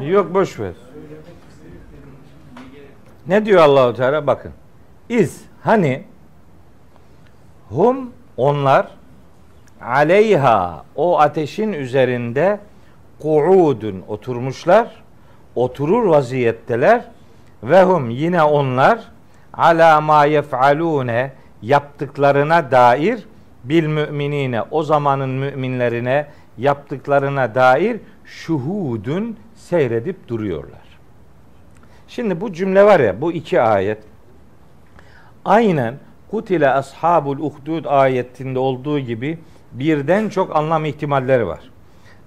[0.01, 0.11] yani?
[0.11, 0.75] Yok boş ver.
[3.27, 4.53] Ne diyor Allahu Teala bakın.
[5.09, 6.05] İz hani
[7.69, 8.89] hum onlar
[9.81, 12.61] aleyha o ateşin üzerinde
[13.19, 15.02] kuudun oturmuşlar
[15.57, 17.05] oturur vaziyetteler
[17.63, 18.99] ve hum yine onlar
[19.53, 21.33] ala ma yef'alune
[21.63, 23.25] yaptıklarına dair
[23.65, 26.27] bil müminine o zamanın müminlerine
[26.59, 30.99] yaptıklarına dair şuhudun seyredip duruyorlar.
[32.09, 33.99] Şimdi bu cümle var ya bu iki ayet
[35.45, 35.95] aynen
[36.33, 39.39] Kutile ashabul uhdud ayetinde olduğu gibi
[39.73, 41.61] birden çok anlam ihtimalleri var.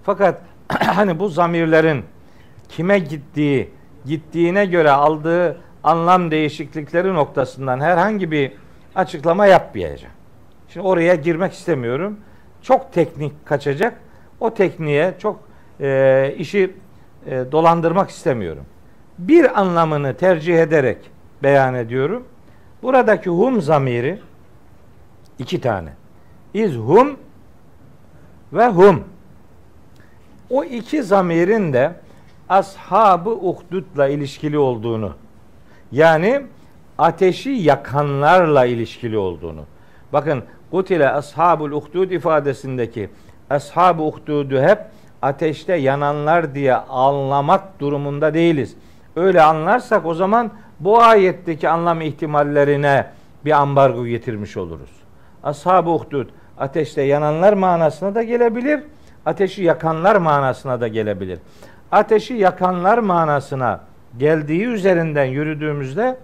[0.03, 2.03] Fakat hani bu zamirlerin
[2.69, 3.69] kime gittiği,
[4.05, 8.51] gittiğine göre aldığı anlam değişiklikleri noktasından herhangi bir
[8.95, 10.13] açıklama yapmayacağım.
[10.69, 12.19] Şimdi oraya girmek istemiyorum.
[12.61, 13.99] Çok teknik kaçacak.
[14.39, 15.39] O tekniğe çok
[15.81, 16.73] e, işi
[17.25, 18.65] e, dolandırmak istemiyorum.
[19.17, 20.97] Bir anlamını tercih ederek
[21.43, 22.23] beyan ediyorum.
[22.83, 24.19] Buradaki hum zamiri
[25.39, 25.89] iki tane.
[26.53, 27.17] İz hum
[28.53, 29.03] ve hum.
[30.49, 31.93] O iki zamirin de
[32.49, 35.13] ashabı uhdudla ilişkili olduğunu
[35.91, 36.41] yani
[36.97, 39.61] ateşi yakanlarla ilişkili olduğunu.
[40.13, 43.09] Bakın kutile ashabul uhdud ifadesindeki
[43.49, 44.79] ashab-ı uhdudu hep
[45.21, 48.75] ateşte yananlar diye anlamak durumunda değiliz.
[49.15, 53.07] Öyle anlarsak o zaman bu ayetteki anlam ihtimallerine
[53.45, 54.89] bir ambargo getirmiş oluruz.
[55.43, 56.29] Ashab-ı uhdud
[56.59, 58.79] ateşte yananlar manasına da gelebilir.
[59.25, 61.39] Ateşi yakanlar manasına da gelebilir.
[61.95, 63.79] Ateşi yakanlar manasına
[64.17, 66.17] geldiği üzerinden yürüdüğümüzde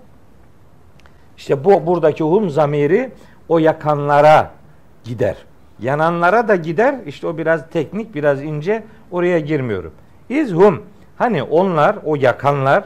[1.38, 3.12] işte bu buradaki hum zamiri
[3.50, 4.52] o yakanlara
[5.04, 5.36] gider.
[5.80, 6.96] Yananlara da gider.
[7.06, 8.84] İşte o biraz teknik, biraz ince.
[9.12, 9.94] Oraya girmiyorum.
[10.30, 10.84] İzhum
[11.18, 12.84] hani onlar o yakanlar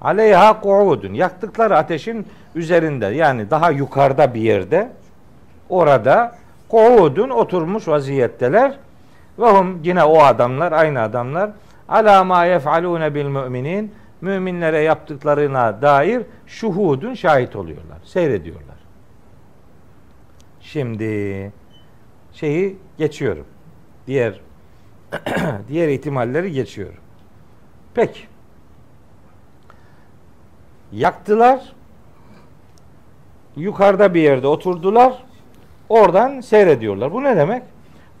[0.00, 4.88] aleyha kuudun yaktıkları ateşin üzerinde yani daha yukarıda bir yerde
[5.68, 6.34] orada
[6.68, 8.78] kuudun oturmuş vaziyetteler
[9.38, 11.50] ve hum yine o adamlar aynı adamlar
[11.88, 17.98] ala ma yef'alune bil müminin müminlere yaptıklarına dair şuhudun şahit oluyorlar.
[18.04, 18.76] Seyrediyorlar.
[20.60, 21.52] Şimdi
[22.32, 23.46] şeyi geçiyorum.
[24.06, 24.40] Diğer
[25.68, 27.00] diğer ihtimalleri geçiyorum.
[27.94, 28.20] Peki.
[30.92, 31.72] Yaktılar.
[33.56, 35.24] Yukarıda bir yerde oturdular.
[35.88, 37.12] Oradan seyrediyorlar.
[37.12, 37.62] Bu ne demek?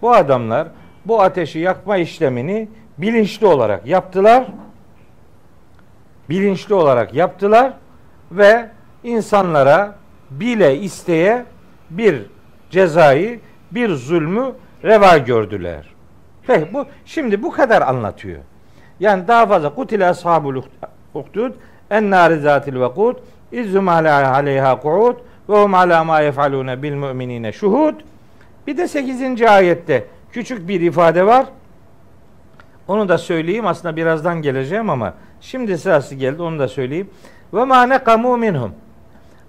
[0.02, 0.68] Bu adamlar
[1.04, 4.46] bu ateşi yakma işlemini bilinçli olarak yaptılar.
[6.28, 7.72] Bilinçli olarak yaptılar
[8.32, 8.70] ve
[9.04, 9.94] insanlara
[10.30, 11.44] bile isteye
[11.90, 12.22] bir
[12.70, 13.40] cezayı,
[13.70, 14.52] bir zulmü
[14.84, 15.94] reva gördüler.
[16.46, 18.40] Peki bu şimdi bu kadar anlatıyor.
[19.00, 20.62] Yani daha fazla kutile ashabul
[21.14, 21.52] uhdud
[21.90, 23.16] en nari zatil vekud
[23.52, 25.16] izzum ala aleyha kuud
[25.48, 27.94] ve hum ala ma yefalune bil müminine şuhud.
[28.66, 29.42] Bir de 8.
[29.42, 31.46] ayette küçük bir ifade var.
[32.88, 33.66] Onu da söyleyeyim.
[33.66, 36.42] Aslında birazdan geleceğim ama şimdi sırası geldi.
[36.42, 37.10] Onu da söyleyeyim.
[37.54, 38.72] Ve ma nekamu minhum.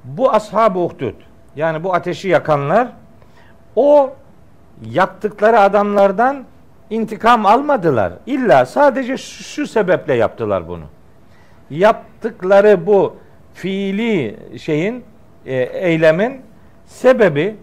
[0.04, 1.14] Bu ashab-ı uhdud
[1.56, 2.88] yani bu ateşi yakanlar
[3.76, 4.14] o
[4.92, 6.46] yaktıkları adamlardan
[6.90, 8.14] intikam almadılar.
[8.26, 10.84] İlla sadece şu, sebeple yaptılar bunu.
[11.70, 13.16] Yaptıkları bu
[13.54, 15.04] fiili şeyin
[15.46, 16.42] e, eylemin
[16.86, 17.56] sebebi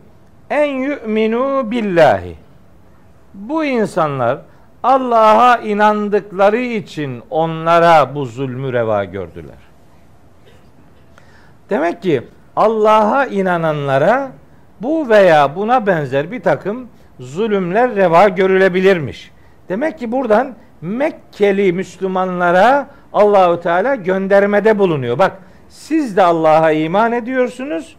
[0.50, 2.36] en yu'minu billahi.
[3.34, 4.38] Bu insanlar
[4.84, 9.56] Allah'a inandıkları için onlara bu zulmü reva gördüler.
[11.70, 12.22] Demek ki
[12.56, 14.30] Allah'a inananlara
[14.80, 16.88] bu veya buna benzer bir takım
[17.20, 19.30] zulümler reva görülebilirmiş.
[19.68, 25.18] Demek ki buradan Mekkeli Müslümanlara Allahu Teala göndermede bulunuyor.
[25.18, 25.32] Bak
[25.68, 27.96] siz de Allah'a iman ediyorsunuz.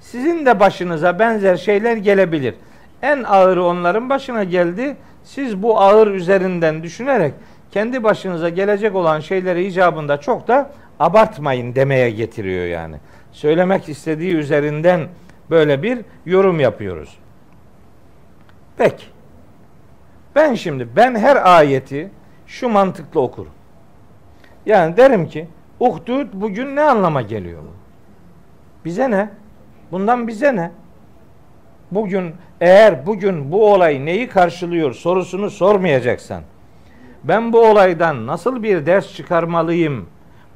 [0.00, 2.54] sizin de başınıza benzer şeyler gelebilir.
[3.02, 4.96] En ağırı onların başına geldi.
[5.28, 7.34] Siz bu ağır üzerinden düşünerek
[7.70, 10.70] kendi başınıza gelecek olan şeyleri icabında çok da
[11.00, 12.96] abartmayın demeye getiriyor yani.
[13.32, 15.08] Söylemek istediği üzerinden
[15.50, 17.18] böyle bir yorum yapıyoruz.
[18.76, 19.04] Peki.
[20.34, 22.10] Ben şimdi ben her ayeti
[22.46, 23.52] şu mantıkla okurum.
[24.66, 25.48] Yani derim ki
[25.80, 27.62] Uhdud bugün ne anlama geliyor?
[28.84, 29.30] Bize ne?
[29.92, 30.70] Bundan bize ne?
[31.90, 36.42] Bugün eğer bugün bu olay neyi karşılıyor sorusunu sormayacaksan
[37.24, 40.06] ben bu olaydan nasıl bir ders çıkarmalıyım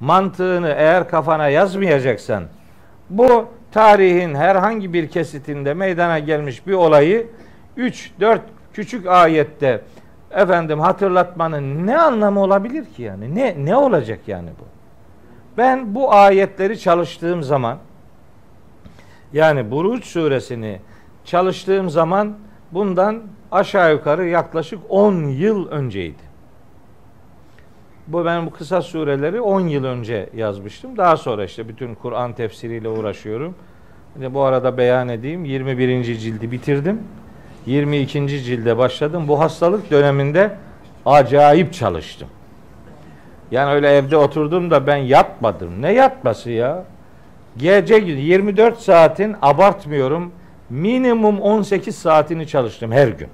[0.01, 2.45] mantığını eğer kafana yazmayacaksan
[3.11, 7.27] bu tarihin herhangi bir kesitinde meydana gelmiş bir olayı
[7.77, 8.41] 3 4
[8.73, 9.81] küçük ayette
[10.31, 13.35] efendim hatırlatmanın ne anlamı olabilir ki yani?
[13.35, 14.65] Ne ne olacak yani bu?
[15.59, 17.79] Ben bu ayetleri çalıştığım zaman
[19.33, 20.81] yani Buruç suresini
[21.25, 22.35] çalıştığım zaman
[22.73, 26.33] bundan aşağı yukarı yaklaşık 10 yıl önceydi.
[28.07, 30.97] Bu ben bu kısa sureleri 10 yıl önce yazmıştım.
[30.97, 33.55] Daha sonra işte bütün Kur'an tefsiriyle uğraşıyorum.
[34.17, 36.05] Bir bu arada beyan edeyim 21.
[36.05, 37.01] cildi bitirdim.
[37.67, 38.43] 22.
[38.43, 39.29] cilde başladım.
[39.29, 40.57] Bu hastalık döneminde
[41.07, 42.29] acayip çalıştım.
[43.51, 45.83] Yani öyle evde oturdum da ben yatmadım.
[45.83, 46.85] Ne yatması ya?
[47.57, 50.33] Gece 24 saatin abartmıyorum.
[50.73, 53.29] Minimum 18 saatini çalıştım her gün.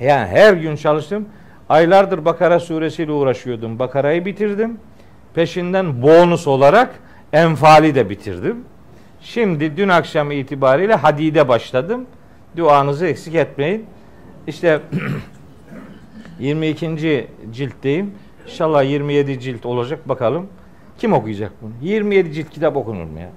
[0.00, 1.28] Yani her gün çalıştım.
[1.68, 3.78] Aylardır Bakara suresiyle uğraşıyordum.
[3.78, 4.80] Bakara'yı bitirdim.
[5.34, 7.00] Peşinden bonus olarak
[7.32, 8.64] Enfal'i de bitirdim.
[9.20, 12.06] Şimdi dün akşam itibariyle Hadid'e başladım.
[12.56, 13.86] Duanızı eksik etmeyin.
[14.46, 14.80] İşte
[16.40, 17.28] 22.
[17.52, 18.14] ciltteyim.
[18.46, 20.46] İnşallah 27 cilt olacak bakalım.
[20.98, 21.72] Kim okuyacak bunu?
[21.82, 23.30] 27 cilt kitap okunur mu ya?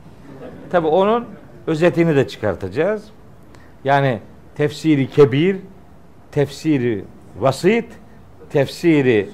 [0.71, 1.25] Tabi onun
[1.67, 3.03] özetini de çıkartacağız.
[3.83, 4.19] Yani
[4.55, 5.57] tefsiri kebir,
[6.31, 7.05] tefsiri
[7.39, 7.85] vasit,
[8.49, 9.29] tefsiri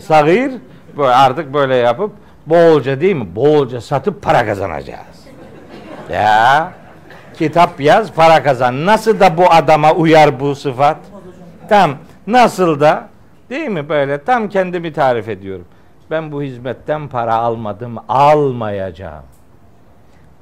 [0.00, 0.52] sagir
[0.96, 2.12] böyle artık böyle yapıp
[2.46, 3.36] bolca değil mi?
[3.36, 5.26] Bolca satıp para kazanacağız.
[6.12, 6.72] Ya
[7.34, 8.86] kitap yaz para kazan.
[8.86, 10.96] Nasıl da bu adama uyar bu sıfat?
[11.68, 11.90] Tam
[12.26, 13.08] nasıl da
[13.50, 15.64] değil mi böyle tam kendimi tarif ediyorum.
[16.10, 19.24] Ben bu hizmetten para almadım, almayacağım.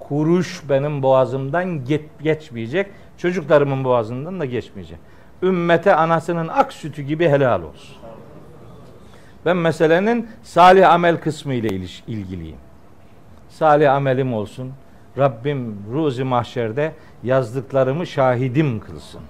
[0.08, 1.84] Kuruş benim boğazımdan
[2.22, 2.86] geçmeyecek,
[3.18, 4.98] çocuklarımın boğazından da geçmeyecek.
[5.42, 7.96] Ümmete anasının ak sütü gibi helal olsun.
[9.46, 11.68] Ben meselenin salih amel kısmı ile
[12.06, 12.56] ilgiliyim.
[13.48, 14.72] Salih amelim olsun.
[15.18, 16.92] Rabbim ruzi mahşerde
[17.22, 19.20] yazdıklarımı şahidim kılsın.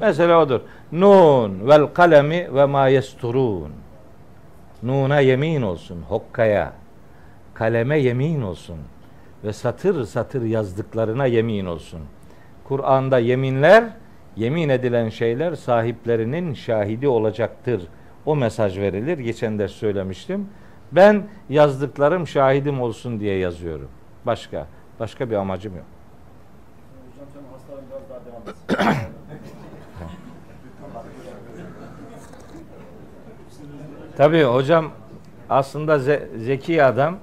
[0.00, 0.60] Mesele odur.
[0.92, 3.72] Nun vel kalemi ve ma yesturun.
[4.82, 6.72] Nuna yemin olsun, hokkaya.
[7.54, 8.76] Kaleme yemin olsun
[9.46, 12.00] ve satır satır yazdıklarına yemin olsun.
[12.64, 13.84] Kur'an'da yeminler,
[14.36, 17.82] yemin edilen şeyler sahiplerinin şahidi olacaktır
[18.26, 19.18] o mesaj verilir.
[19.18, 20.48] Geçen de söylemiştim.
[20.92, 23.88] Ben yazdıklarım şahidim olsun diye yazıyorum.
[24.26, 24.66] Başka
[25.00, 25.84] başka bir amacım yok.
[34.16, 34.90] Tabii hocam
[35.50, 37.18] aslında ze zeki adam.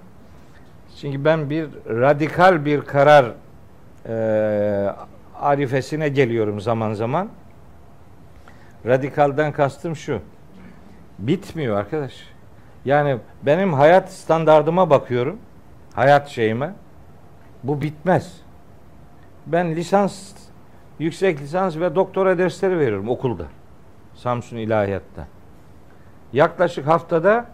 [1.03, 3.31] Çünkü ben bir radikal bir karar
[4.05, 4.95] e,
[5.35, 7.29] arifesine geliyorum zaman zaman.
[8.85, 10.21] Radikalden kastım şu.
[11.19, 12.13] Bitmiyor arkadaş.
[12.85, 15.39] Yani benim hayat standardıma bakıyorum.
[15.93, 16.73] Hayat şeyime.
[17.63, 18.41] Bu bitmez.
[19.47, 20.31] Ben lisans,
[20.99, 23.45] yüksek lisans ve doktora dersleri veriyorum okulda.
[24.15, 25.27] Samsun İlahiyat'ta.
[26.33, 27.45] Yaklaşık haftada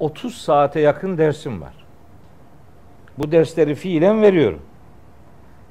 [0.00, 1.85] 30 saate yakın dersim var.
[3.18, 4.60] Bu dersleri fiilen veriyorum.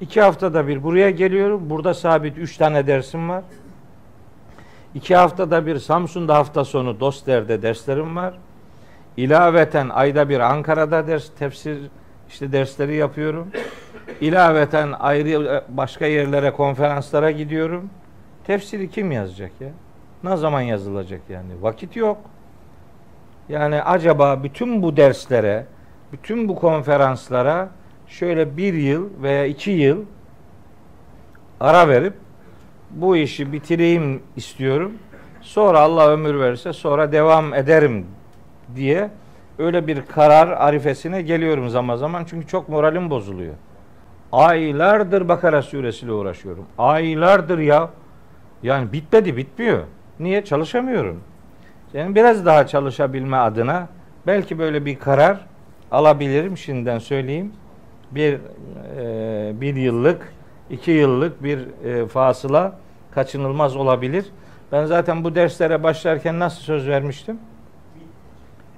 [0.01, 1.69] İki haftada bir buraya geliyorum.
[1.69, 3.43] Burada sabit üç tane dersim var.
[4.95, 8.33] İki haftada bir Samsun'da hafta sonu Doster'de derslerim var.
[9.17, 11.77] İlaveten ayda bir Ankara'da ders tefsir
[12.29, 13.47] işte dersleri yapıyorum.
[14.21, 17.89] İlaveten ayrı başka yerlere konferanslara gidiyorum.
[18.47, 19.69] Tefsiri kim yazacak ya?
[20.23, 21.51] Ne zaman yazılacak yani?
[21.61, 22.17] Vakit yok.
[23.49, 25.65] Yani acaba bütün bu derslere,
[26.11, 27.69] bütün bu konferanslara
[28.07, 30.05] şöyle bir yıl veya iki yıl
[31.59, 32.13] ara verip
[32.91, 34.91] bu işi bitireyim istiyorum.
[35.41, 38.05] Sonra Allah ömür verirse sonra devam ederim
[38.75, 39.09] diye
[39.59, 42.25] öyle bir karar arifesine geliyorum zaman zaman.
[42.29, 43.53] Çünkü çok moralim bozuluyor.
[44.31, 46.65] Aylardır Bakara suresiyle uğraşıyorum.
[46.77, 47.89] Aylardır ya.
[48.63, 49.83] Yani bitmedi bitmiyor.
[50.19, 50.45] Niye?
[50.45, 51.19] Çalışamıyorum.
[51.93, 53.87] Yani biraz daha çalışabilme adına
[54.27, 55.45] belki böyle bir karar
[55.95, 57.53] alabilirim şimdiden söyleyeyim.
[58.11, 58.33] Bir
[58.97, 60.33] e, bir yıllık,
[60.69, 62.79] iki yıllık bir e, fasıla
[63.11, 64.25] kaçınılmaz olabilir.
[64.71, 67.39] Ben zaten bu derslere başlarken nasıl söz vermiştim?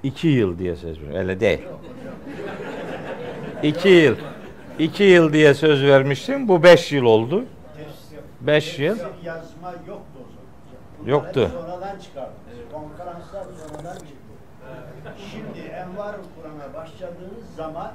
[0.02, 1.20] İki yıl diye söz vermiştim.
[1.20, 1.58] Öyle değil.
[3.62, 4.16] İki yıl.
[4.78, 6.48] İki yıl diye söz vermiştim.
[6.48, 7.44] Bu beş yıl oldu.
[8.40, 8.98] Beş yıl.
[9.24, 10.24] Yazma yoktu o
[10.98, 11.10] zaman.
[11.10, 11.50] Yoktu.
[11.52, 12.32] Sonradan çıkardı.
[12.72, 14.17] Konferanslar sonradan çıktı.
[15.30, 17.92] Şimdi Envar Kur'an'a başladığınız zaman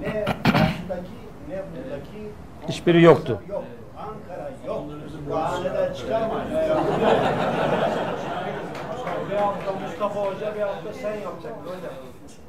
[0.00, 2.28] ne baştaki ne buradaki
[2.68, 3.42] Hiçbiri yoktu.
[3.48, 3.64] Yok.
[3.98, 4.84] Ankara yok.
[5.30, 6.50] Bahaneler çıkarmayın.
[9.30, 11.62] Bir hafta Mustafa Hoca bir hafta sen yapacaksın.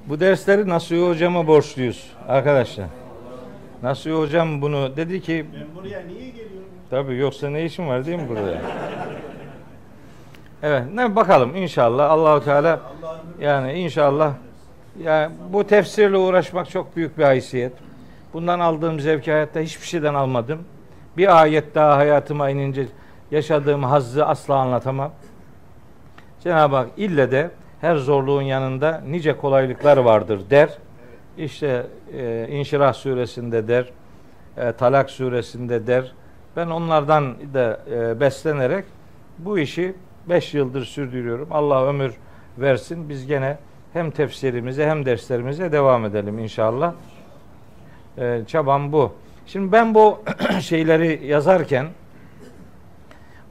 [0.06, 2.86] Bu dersleri Nasuhi hocama borçluyuz arkadaşlar.
[3.84, 6.70] Nasuhi hocam bunu dedi ki Ben buraya niye geliyorum?
[6.90, 8.52] Tabii yoksa ne işin var değil mi burada?
[10.64, 12.80] Evet, ne bakalım inşallah Allahu Teala
[13.40, 14.34] yani inşallah
[15.04, 17.74] ya bu tefsirle uğraşmak çok büyük bir haysiyet.
[18.34, 20.60] Bundan aldığım zevki hayatta hiçbir şeyden almadım.
[21.18, 22.88] Bir ayet daha hayatıma inince
[23.32, 25.12] yaşadığım hazzı asla anlatamam.
[26.44, 27.52] Cenab-ı Hak ille de
[27.82, 30.70] her zorluğun yanında nice kolaylıklar vardır der.
[31.38, 31.86] İşte
[32.18, 33.90] e, İnşirah suresinde der,
[34.58, 36.12] e, Talak suresinde der.
[36.56, 38.86] Ben onlardan da e, beslenerek
[39.38, 39.96] bu işi
[40.30, 41.48] 5 yıldır sürdürüyorum.
[41.52, 42.14] Allah ömür
[42.58, 43.10] versin.
[43.10, 43.58] Biz gene
[43.94, 46.94] hem tefsirimize hem derslerimize devam edelim inşallah.
[48.18, 49.14] E, çabam bu.
[49.48, 50.24] Şimdi ben bu
[50.62, 51.88] şeyleri yazarken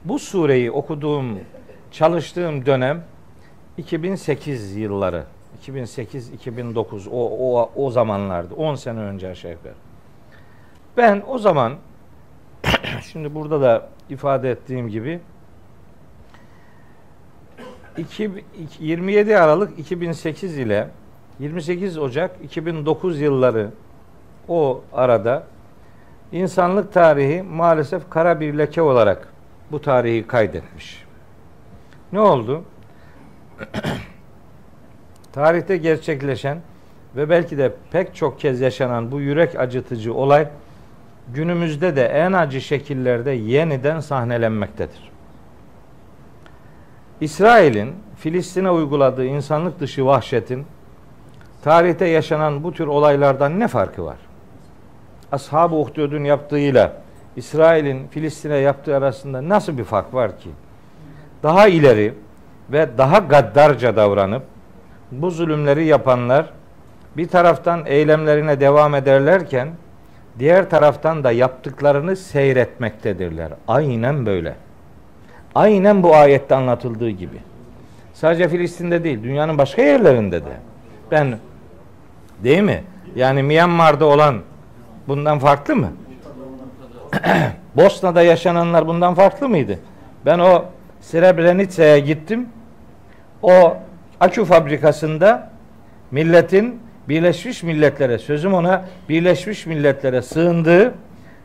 [0.05, 1.39] bu sureyi okuduğum,
[1.91, 3.03] çalıştığım dönem
[3.77, 5.23] 2008 yılları.
[5.67, 8.55] 2008-2009 o, o, o zamanlardı.
[8.55, 9.73] 10 sene önce aşağı yukarı.
[10.97, 11.73] Ben o zaman
[13.11, 15.19] şimdi burada da ifade ettiğim gibi
[17.99, 18.31] 2,
[18.79, 20.87] 27 Aralık 2008 ile
[21.39, 23.69] 28 Ocak 2009 yılları
[24.47, 25.43] o arada
[26.31, 29.27] insanlık tarihi maalesef kara bir leke olarak
[29.71, 31.03] bu tarihi kaydetmiş.
[32.13, 32.63] Ne oldu?
[35.33, 36.57] Tarihte gerçekleşen
[37.15, 40.47] ve belki de pek çok kez yaşanan bu yürek acıtıcı olay
[41.33, 45.09] günümüzde de en acı şekillerde yeniden sahnelenmektedir.
[47.21, 50.65] İsrail'in Filistin'e uyguladığı insanlık dışı vahşetin
[51.63, 54.17] tarihte yaşanan bu tür olaylardan ne farkı var?
[55.31, 56.93] Ashab-ı Uhdud'un yaptığıyla
[57.35, 60.49] İsrail'in Filistin'e yaptığı arasında nasıl bir fark var ki?
[61.43, 62.13] Daha ileri
[62.71, 64.43] ve daha gaddarca davranıp
[65.11, 66.53] bu zulümleri yapanlar
[67.17, 69.69] bir taraftan eylemlerine devam ederlerken
[70.39, 73.51] diğer taraftan da yaptıklarını seyretmektedirler.
[73.67, 74.55] Aynen böyle.
[75.55, 77.37] Aynen bu ayette anlatıldığı gibi.
[78.13, 80.53] Sadece Filistin'de değil, dünyanın başka yerlerinde de.
[81.11, 81.37] Ben
[82.43, 82.83] değil mi?
[83.15, 84.41] Yani Myanmar'da olan
[85.07, 85.91] bundan farklı mı?
[87.75, 89.79] Bosna'da yaşananlar bundan farklı mıydı?
[90.25, 90.65] Ben o
[91.01, 92.49] Srebrenica'ya gittim.
[93.41, 93.77] O
[94.19, 95.51] akü fabrikasında
[96.11, 96.79] milletin
[97.09, 100.93] Birleşmiş Milletler'e sözüm ona Birleşmiş Milletler'e sığındığı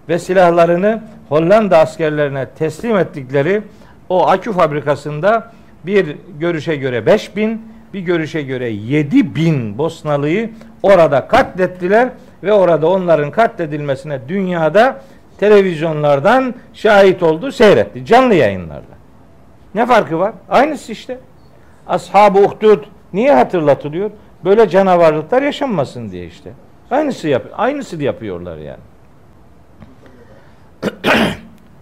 [0.09, 3.63] ve silahlarını Hollanda askerlerine teslim ettikleri
[4.09, 5.53] o akü fabrikasında
[5.87, 7.63] bir görüşe göre 5 bin,
[7.95, 10.51] bir görüşe göre 7 bin Bosnalıyı
[10.83, 12.09] orada katlettiler
[12.43, 15.01] ve orada onların katledilmesine dünyada
[15.39, 18.07] televizyonlardan şahit oldu, seyretti.
[18.07, 18.95] Canlı yayınlarda.
[19.75, 20.33] Ne farkı var?
[20.49, 21.19] Aynısı işte.
[21.87, 24.11] Ashab-ı Uhdud niye hatırlatılıyor?
[24.45, 26.53] Böyle canavarlıklar yaşanmasın diye işte.
[26.91, 28.81] Aynısı yap aynısı yapıyorlar yani.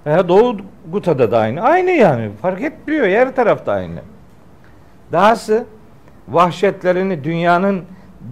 [0.07, 0.57] Veya Doğu
[0.92, 1.61] Guta'da da aynı.
[1.61, 2.30] Aynı yani.
[2.42, 3.07] Fark etmiyor.
[3.07, 4.00] Her tarafta aynı.
[5.12, 5.64] Dahası
[6.28, 7.82] vahşetlerini dünyanın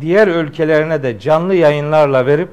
[0.01, 2.49] diğer ülkelerine de canlı yayınlarla verip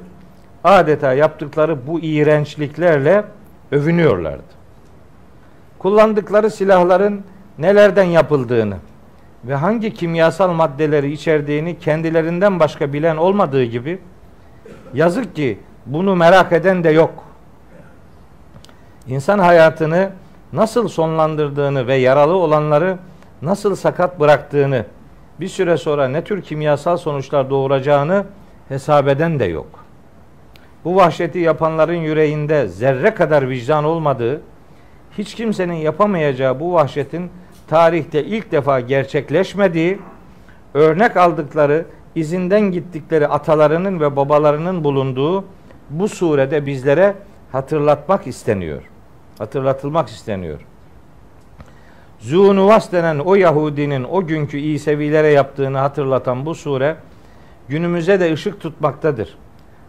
[0.63, 3.23] adeta yaptıkları bu iğrençliklerle
[3.71, 4.57] övünüyorlardı.
[5.79, 7.21] Kullandıkları silahların
[7.57, 8.77] nelerden yapıldığını
[9.45, 13.99] ve hangi kimyasal maddeleri içerdiğini kendilerinden başka bilen olmadığı gibi
[14.93, 17.26] yazık ki bunu merak eden de yok.
[19.07, 20.09] İnsan hayatını
[20.53, 22.97] nasıl sonlandırdığını ve yaralı olanları
[23.41, 24.85] nasıl sakat bıraktığını
[25.39, 28.25] bir süre sonra ne tür kimyasal sonuçlar doğuracağını
[28.69, 29.67] hesap eden de yok.
[30.85, 34.41] Bu vahşeti yapanların yüreğinde zerre kadar vicdan olmadığı,
[35.17, 37.29] hiç kimsenin yapamayacağı bu vahşetin
[37.67, 39.99] tarihte ilk defa gerçekleşmediği,
[40.73, 41.85] örnek aldıkları,
[42.15, 45.45] izinden gittikleri atalarının ve babalarının bulunduğu
[45.89, 47.15] bu surede bizlere
[47.51, 48.81] hatırlatmak isteniyor.
[49.37, 50.59] Hatırlatılmak isteniyor.
[52.19, 56.95] Zunuvas denen o Yahudinin o günkü İsevilere yaptığını hatırlatan bu sure
[57.69, 59.37] günümüze de ışık tutmaktadır.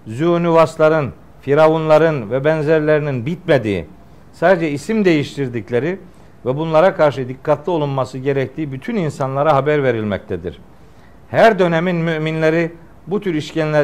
[0.07, 3.87] Zunuvasların firavunların ve benzerlerinin bitmediği,
[4.33, 5.99] sadece isim değiştirdikleri
[6.47, 10.61] ve bunlara karşı dikkatli olunması gerektiği bütün insanlara haber verilmektedir.
[11.31, 12.73] Her dönemin müminleri
[13.07, 13.35] bu tür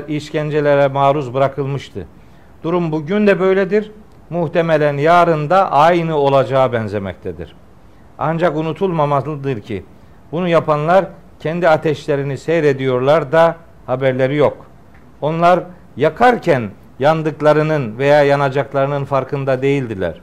[0.08, 2.06] işkencelere maruz bırakılmıştı.
[2.62, 3.90] Durum bugün de böyledir.
[4.30, 7.56] Muhtemelen yarın da aynı olacağı benzemektedir.
[8.18, 9.84] Ancak unutulmamalıdır ki
[10.32, 11.04] bunu yapanlar
[11.40, 13.56] kendi ateşlerini seyrediyorlar da
[13.86, 14.66] haberleri yok.
[15.20, 15.60] Onlar
[15.96, 20.20] yakarken yandıklarının veya yanacaklarının farkında değildiler.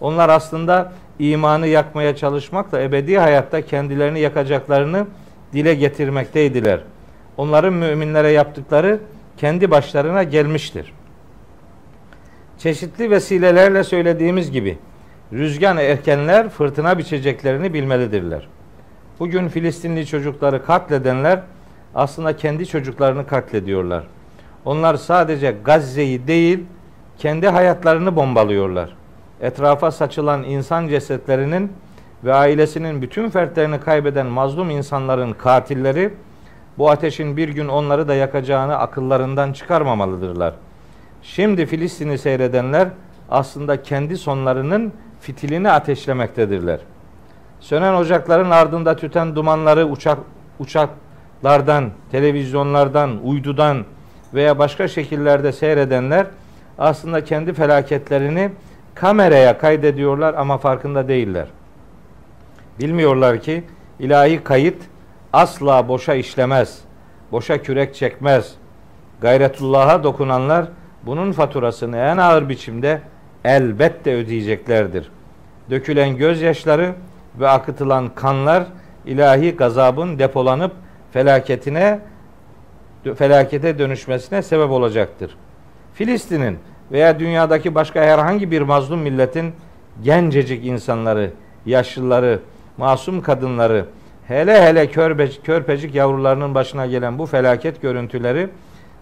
[0.00, 5.06] Onlar aslında imanı yakmaya çalışmakla ebedi hayatta kendilerini yakacaklarını
[5.52, 6.80] dile getirmekteydiler.
[7.36, 9.00] Onların müminlere yaptıkları
[9.36, 10.92] kendi başlarına gelmiştir.
[12.62, 14.78] Çeşitli vesilelerle söylediğimiz gibi
[15.32, 18.48] rüzgar erkenler fırtına biçeceklerini bilmelidirler.
[19.20, 21.40] Bugün Filistinli çocukları katledenler
[21.94, 24.04] aslında kendi çocuklarını katlediyorlar.
[24.64, 26.64] Onlar sadece Gazze'yi değil,
[27.18, 28.96] kendi hayatlarını bombalıyorlar.
[29.40, 31.72] Etrafa saçılan insan cesetlerinin
[32.24, 36.14] ve ailesinin bütün fertlerini kaybeden mazlum insanların katilleri
[36.78, 40.54] bu ateşin bir gün onları da yakacağını akıllarından çıkarmamalıdırlar.
[41.22, 42.88] Şimdi Filistin'i seyredenler
[43.30, 46.80] aslında kendi sonlarının fitilini ateşlemektedirler.
[47.60, 50.18] Sönen ocakların ardında tüten dumanları uçak
[50.58, 53.84] uçaklardan, televizyonlardan, uydudan
[54.34, 56.26] veya başka şekillerde seyredenler
[56.78, 58.50] aslında kendi felaketlerini
[58.94, 61.46] kameraya kaydediyorlar ama farkında değiller.
[62.78, 63.64] Bilmiyorlar ki
[63.98, 64.82] ilahi kayıt
[65.32, 66.78] asla boşa işlemez.
[67.32, 68.54] Boşa kürek çekmez.
[69.20, 70.66] Gayretullah'a dokunanlar
[71.06, 73.00] bunun faturasını en ağır biçimde
[73.44, 75.10] elbette ödeyeceklerdir.
[75.70, 76.92] Dökülen gözyaşları
[77.40, 78.64] ve akıtılan kanlar
[79.06, 80.72] ilahi gazabın depolanıp
[81.12, 81.98] felaketine
[83.16, 85.36] felakete dönüşmesine sebep olacaktır.
[85.94, 86.58] Filistin'in
[86.92, 89.52] veya dünyadaki başka herhangi bir mazlum milletin
[90.02, 91.30] gencecik insanları,
[91.66, 92.40] yaşlıları,
[92.76, 93.84] masum kadınları,
[94.28, 98.48] hele hele körpe, körpecik yavrularının başına gelen bu felaket görüntüleri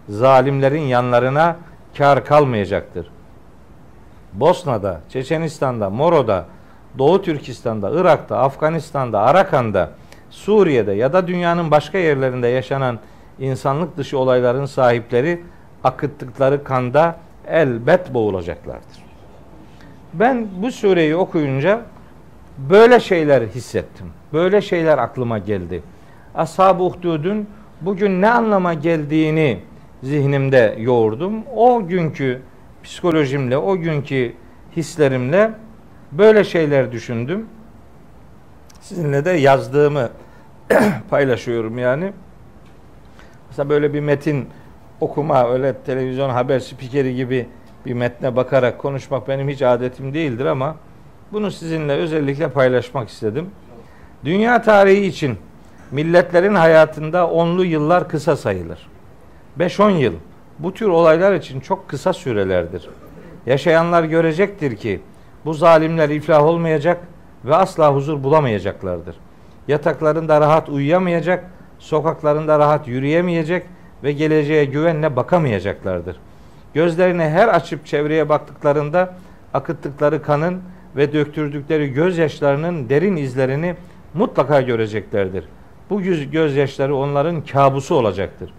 [0.09, 1.55] zalimlerin yanlarına
[1.97, 3.07] kar kalmayacaktır.
[4.33, 6.45] Bosna'da, Çeçenistan'da, Moro'da,
[6.97, 9.91] Doğu Türkistan'da, Irak'ta, Afganistan'da, Arakan'da,
[10.29, 12.99] Suriye'de ya da dünyanın başka yerlerinde yaşanan
[13.39, 15.43] insanlık dışı olayların sahipleri
[15.83, 17.15] akıttıkları kanda
[17.47, 19.03] elbet boğulacaklardır.
[20.13, 21.81] Ben bu sureyi okuyunca
[22.57, 24.07] böyle şeyler hissettim.
[24.33, 25.83] Böyle şeyler aklıma geldi.
[26.35, 27.47] Ashab-ı Uhdud'un
[27.81, 29.59] bugün ne anlama geldiğini
[30.03, 31.43] zihnimde yoğurdum.
[31.55, 32.41] O günkü
[32.83, 34.33] psikolojimle, o günkü
[34.75, 35.51] hislerimle
[36.11, 37.45] böyle şeyler düşündüm.
[38.81, 40.09] Sizinle de yazdığımı
[41.09, 42.11] paylaşıyorum yani.
[43.49, 44.47] Mesela böyle bir metin
[45.01, 47.47] okuma, öyle televizyon haber spikeri gibi
[47.85, 50.75] bir metne bakarak konuşmak benim hiç adetim değildir ama
[51.31, 53.49] bunu sizinle özellikle paylaşmak istedim.
[54.25, 55.37] Dünya tarihi için
[55.91, 58.87] milletlerin hayatında onlu yıllar kısa sayılır.
[59.59, 60.13] 5-10 yıl
[60.59, 62.89] bu tür olaylar için çok kısa sürelerdir.
[63.45, 65.01] Yaşayanlar görecektir ki
[65.45, 66.97] bu zalimler iflah olmayacak
[67.45, 69.15] ve asla huzur bulamayacaklardır.
[69.67, 71.45] Yataklarında rahat uyuyamayacak,
[71.79, 73.65] sokaklarında rahat yürüyemeyecek
[74.03, 76.15] ve geleceğe güvenle bakamayacaklardır.
[76.73, 79.15] Gözlerini her açıp çevreye baktıklarında
[79.53, 80.61] akıttıkları kanın
[80.95, 83.75] ve döktürdükleri gözyaşlarının derin izlerini
[84.13, 85.45] mutlaka göreceklerdir.
[85.89, 88.53] Bu gözyaşları onların kabusu olacaktır.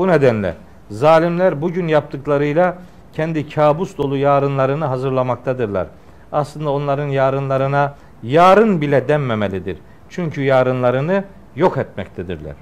[0.00, 0.54] Bu nedenle
[0.90, 2.78] zalimler bugün yaptıklarıyla
[3.12, 5.86] kendi kabus dolu yarınlarını hazırlamaktadırlar.
[6.32, 9.78] Aslında onların yarınlarına yarın bile denmemelidir.
[10.08, 11.24] Çünkü yarınlarını
[11.56, 12.54] yok etmektedirler.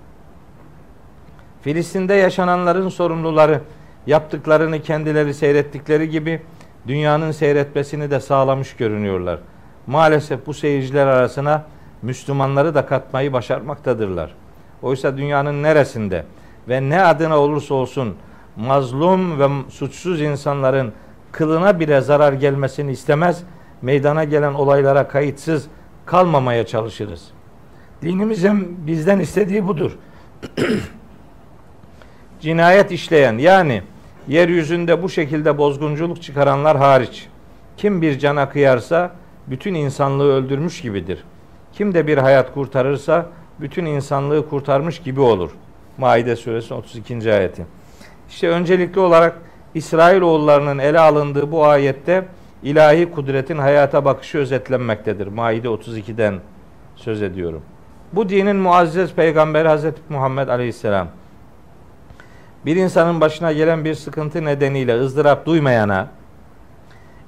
[1.62, 3.60] Filistin'de yaşananların sorumluları
[4.06, 6.42] yaptıklarını kendileri seyrettikleri gibi
[6.86, 9.38] dünyanın seyretmesini de sağlamış görünüyorlar.
[9.86, 11.64] Maalesef bu seyirciler arasına
[12.02, 14.34] Müslümanları da katmayı başarmaktadırlar.
[14.82, 16.24] Oysa dünyanın neresinde
[16.68, 18.16] ve ne adına olursa olsun
[18.56, 20.92] mazlum ve suçsuz insanların
[21.32, 23.42] kılına bile zarar gelmesini istemez,
[23.82, 25.66] meydana gelen olaylara kayıtsız
[26.06, 27.30] kalmamaya çalışırız.
[28.02, 29.98] Dinimizin bizden istediği budur.
[32.40, 33.82] Cinayet işleyen yani
[34.28, 37.28] yeryüzünde bu şekilde bozgunculuk çıkaranlar hariç
[37.76, 39.12] kim bir cana kıyarsa
[39.46, 41.24] bütün insanlığı öldürmüş gibidir.
[41.72, 43.26] Kim de bir hayat kurtarırsa
[43.60, 45.50] bütün insanlığı kurtarmış gibi olur.
[45.98, 47.32] Maide suresi 32.
[47.32, 47.66] ayeti.
[48.28, 49.36] İşte öncelikli olarak
[49.74, 52.24] İsrailoğullarının ele alındığı bu ayette
[52.62, 55.26] ilahi kudretin hayata bakışı özetlenmektedir.
[55.26, 56.34] Maide 32'den
[56.96, 57.62] söz ediyorum.
[58.12, 61.08] Bu dinin muazzez peygamberi Hazreti Muhammed Aleyhisselam
[62.66, 66.08] Bir insanın başına gelen bir sıkıntı nedeniyle ızdırap duymayana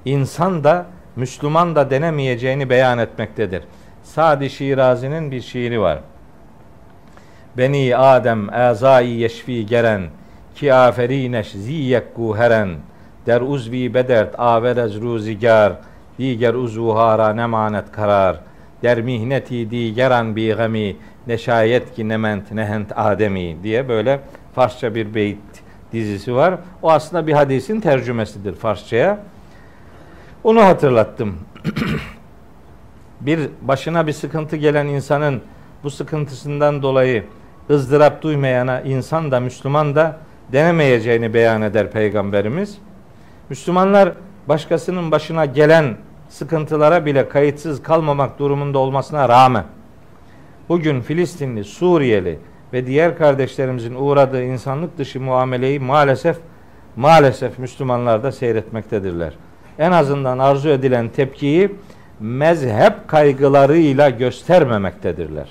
[0.05, 0.85] insan da
[1.15, 3.63] Müslüman da denemeyeceğini beyan etmektedir.
[4.03, 5.99] Sadi Şirazi'nin bir şiiri var.
[7.57, 10.01] Beni Adem azai yeşfi geren
[10.55, 12.69] ki aferineş ziyek guheren
[13.25, 15.73] der uzvi bedert averez ruzigar
[16.19, 18.39] diger uzuhara nemanet karar
[18.83, 20.95] der mihneti digeran bi gami
[21.27, 24.19] neşayet ki nement nehent ademi diye böyle
[24.55, 25.37] Farsça bir beyt
[25.93, 26.55] dizisi var.
[26.81, 29.19] O aslında bir hadisin tercümesidir Farsçaya.
[30.43, 31.35] Onu hatırlattım.
[33.21, 35.41] bir başına bir sıkıntı gelen insanın
[35.83, 37.23] bu sıkıntısından dolayı
[37.71, 40.17] ızdırap duymayana insan da Müslüman da
[40.51, 42.77] denemeyeceğini beyan eder Peygamberimiz.
[43.49, 44.11] Müslümanlar
[44.49, 45.95] başkasının başına gelen
[46.29, 49.63] sıkıntılara bile kayıtsız kalmamak durumunda olmasına rağmen
[50.69, 52.39] bugün Filistinli, Suriyeli
[52.73, 56.37] ve diğer kardeşlerimizin uğradığı insanlık dışı muameleyi maalesef
[56.95, 59.33] maalesef Müslümanlar da seyretmektedirler.
[59.79, 61.75] En azından arzu edilen tepkiyi
[62.19, 65.47] mezhep kaygılarıyla göstermemektedirler.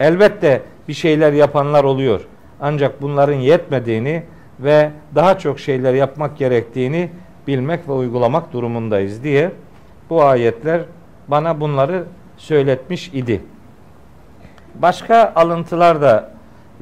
[0.00, 2.20] Elbette bir şeyler yapanlar oluyor.
[2.60, 4.22] Ancak bunların yetmediğini
[4.60, 7.10] ve daha çok şeyler yapmak gerektiğini
[7.46, 9.52] bilmek ve uygulamak durumundayız diye
[10.10, 10.80] bu ayetler
[11.28, 12.04] bana bunları
[12.36, 13.42] söyletmiş idi.
[14.74, 16.30] Başka alıntılar da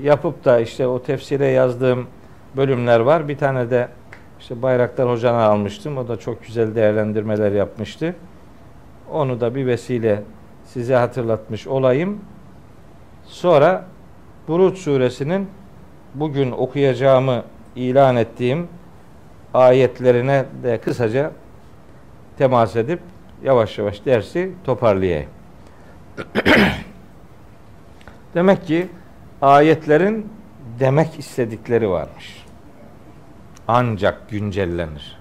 [0.03, 2.07] yapıp da işte o tefsire yazdığım
[2.57, 3.28] bölümler var.
[3.28, 3.89] Bir tane de
[4.41, 5.99] işte Bayraktar Hoca'na almıştım.
[5.99, 8.15] O da çok güzel değerlendirmeler yapmıştı.
[9.12, 10.23] Onu da bir vesile
[10.65, 12.20] size hatırlatmış olayım.
[13.24, 13.85] Sonra
[14.48, 15.48] Buruç suresinin
[16.14, 17.44] bugün okuyacağımı
[17.77, 18.68] ilan ettiğim
[19.55, 21.31] ayetlerine de kısaca
[22.39, 23.01] temas edip
[23.43, 25.31] yavaş yavaş dersi toparlayayım.
[28.35, 28.89] Demek ki
[29.43, 30.32] ayetlerin
[30.81, 32.44] demek istedikleri varmış.
[33.68, 35.18] Ancak güncellenir.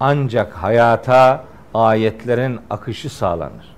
[0.00, 1.44] Ancak hayata
[1.74, 3.76] ayetlerin akışı sağlanır.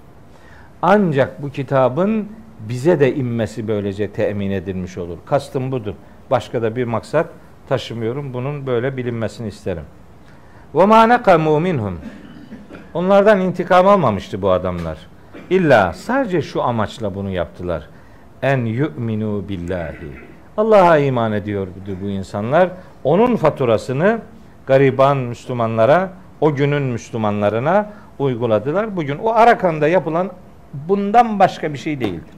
[0.83, 2.29] Ancak bu kitabın
[2.69, 5.19] bize de inmesi böylece temin edilmiş olur.
[5.27, 5.95] Kastım budur.
[6.31, 7.27] Başka da bir maksat
[7.69, 8.35] taşımıyorum.
[8.35, 9.85] Bunun böyle bilinmesini isterim.
[10.75, 11.99] Ve ma nekamu minhum.
[12.95, 14.99] Onlardan intikam almamıştı bu adamlar.
[15.51, 17.89] İlla sadece şu amaçla bunu yaptılar.
[18.43, 20.13] En yu'minu billahi.
[20.57, 22.71] Allah'a iman ediyordu bu insanlar.
[23.05, 24.19] Onun faturasını
[24.67, 28.97] gariban Müslümanlara, o günün Müslümanlarına uyguladılar.
[28.97, 30.31] Bugün o Arakan'da yapılan
[30.75, 32.35] bundan başka bir şey değildir.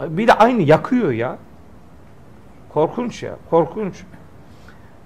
[0.00, 1.38] Bir de aynı yakıyor ya.
[2.68, 4.04] Korkunç ya, korkunç.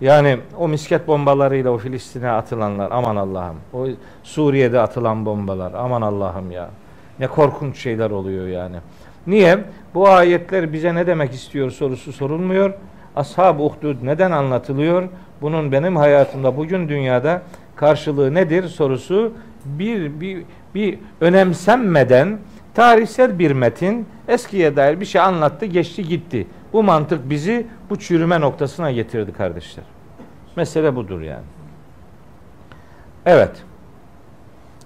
[0.00, 3.56] Yani o misket bombalarıyla o Filistin'e atılanlar aman Allah'ım.
[3.72, 3.86] O
[4.22, 6.70] Suriye'de atılan bombalar aman Allah'ım ya.
[7.18, 8.76] Ne korkunç şeyler oluyor yani.
[9.26, 9.58] Niye?
[9.94, 12.72] Bu ayetler bize ne demek istiyor sorusu sorulmuyor.
[13.16, 15.08] Ashab-ı Uhdud neden anlatılıyor?
[15.40, 17.42] Bunun benim hayatımda bugün dünyada
[17.76, 19.32] karşılığı nedir sorusu
[19.64, 20.42] bir bir
[20.74, 22.38] bir önemsenmeden
[22.74, 26.46] tarihsel bir metin eskiye dair bir şey anlattı, geçti gitti.
[26.72, 29.84] Bu mantık bizi bu çürüme noktasına getirdi kardeşler.
[30.56, 31.44] Mesele budur yani.
[33.26, 33.62] Evet.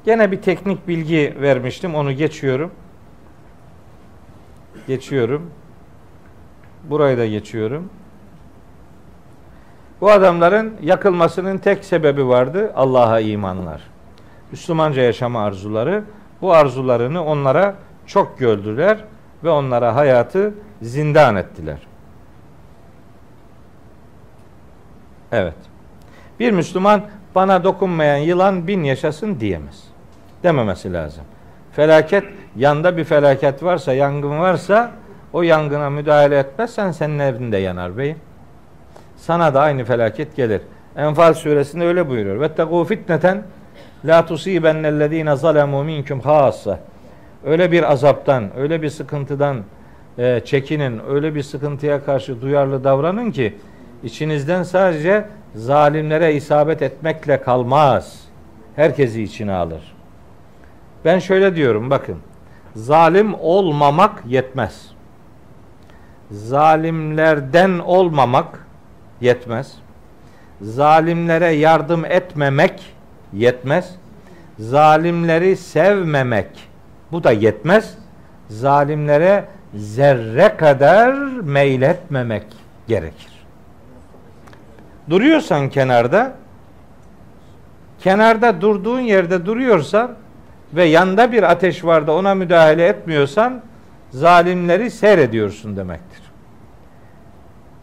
[0.04, 1.94] Gene bir teknik bilgi vermiştim.
[1.94, 2.70] Onu geçiyorum.
[4.86, 5.50] Geçiyorum.
[6.84, 7.90] Burayı da geçiyorum.
[10.00, 12.72] Bu adamların yakılmasının tek sebebi vardı.
[12.76, 13.82] Allah'a imanlar.
[14.52, 16.04] Müslümanca yaşama arzuları.
[16.42, 17.74] Bu arzularını onlara
[18.06, 19.04] çok gördüler
[19.44, 21.78] ve onlara hayatı zindan ettiler.
[25.32, 25.54] Evet.
[26.40, 27.02] Bir Müslüman
[27.34, 29.84] bana dokunmayan yılan bin yaşasın diyemez.
[30.42, 31.24] Dememesi lazım.
[31.72, 32.24] Felaket,
[32.56, 34.92] yanda bir felaket varsa, yangın varsa
[35.32, 38.18] o yangına müdahale etmezsen senin evinde yanar beyim.
[39.16, 40.60] Sana da aynı felaket gelir.
[40.96, 42.40] Enfal suresinde öyle buyuruyor.
[42.40, 43.42] Ve tegû fitneten
[44.04, 46.78] la tusibennellezîne zalemû minkum hâsse.
[47.44, 49.56] Öyle bir azaptan, öyle bir sıkıntıdan
[50.18, 53.56] e, çekinin, öyle bir sıkıntıya karşı duyarlı davranın ki
[54.04, 55.24] içinizden sadece
[55.54, 58.20] zalimlere isabet etmekle kalmaz.
[58.76, 59.94] Herkesi içine alır.
[61.04, 62.16] Ben şöyle diyorum bakın.
[62.74, 64.90] Zalim olmamak yetmez.
[66.30, 68.66] Zalimlerden olmamak
[69.20, 69.74] yetmez.
[70.60, 72.95] Zalimlere yardım etmemek
[73.32, 73.94] yetmez.
[74.58, 76.68] Zalimleri sevmemek
[77.12, 77.94] bu da yetmez.
[78.48, 79.44] Zalimlere
[79.74, 81.12] zerre kadar
[81.42, 82.46] meyletmemek
[82.88, 83.32] gerekir.
[85.10, 86.32] Duruyorsan kenarda
[88.00, 90.14] kenarda durduğun yerde duruyorsan
[90.72, 93.62] ve yanda bir ateş var da ona müdahale etmiyorsan
[94.10, 96.22] zalimleri seyrediyorsun demektir.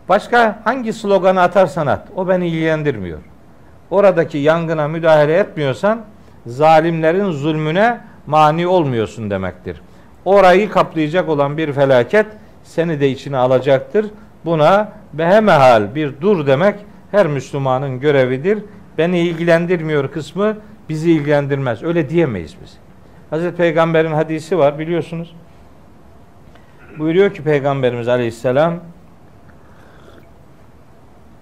[0.09, 2.07] Başka hangi sloganı atarsan at.
[2.15, 3.19] O beni ilgilendirmiyor.
[3.93, 6.01] Oradaki yangına müdahale etmiyorsan
[6.45, 9.81] zalimlerin zulmüne mani olmuyorsun demektir.
[10.25, 12.25] Orayı kaplayacak olan bir felaket
[12.63, 14.05] seni de içine alacaktır.
[14.45, 16.75] Buna behemehal bir dur demek
[17.11, 18.59] her Müslümanın görevidir.
[18.97, 20.57] Beni ilgilendirmiyor kısmı
[20.89, 21.83] bizi ilgilendirmez.
[21.83, 22.77] Öyle diyemeyiz biz.
[23.29, 25.35] Hazreti Peygamber'in hadisi var biliyorsunuz.
[26.99, 28.73] Buyuruyor ki Peygamberimiz Aleyhisselam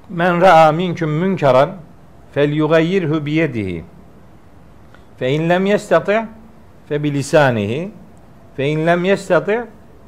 [0.10, 1.70] Men ra'a minkum münkeran
[2.34, 3.84] fel yugayyirhu biyedihi
[5.20, 6.26] fe in lem yestati
[6.90, 7.24] fe bi
[8.56, 9.62] fe in lem yestati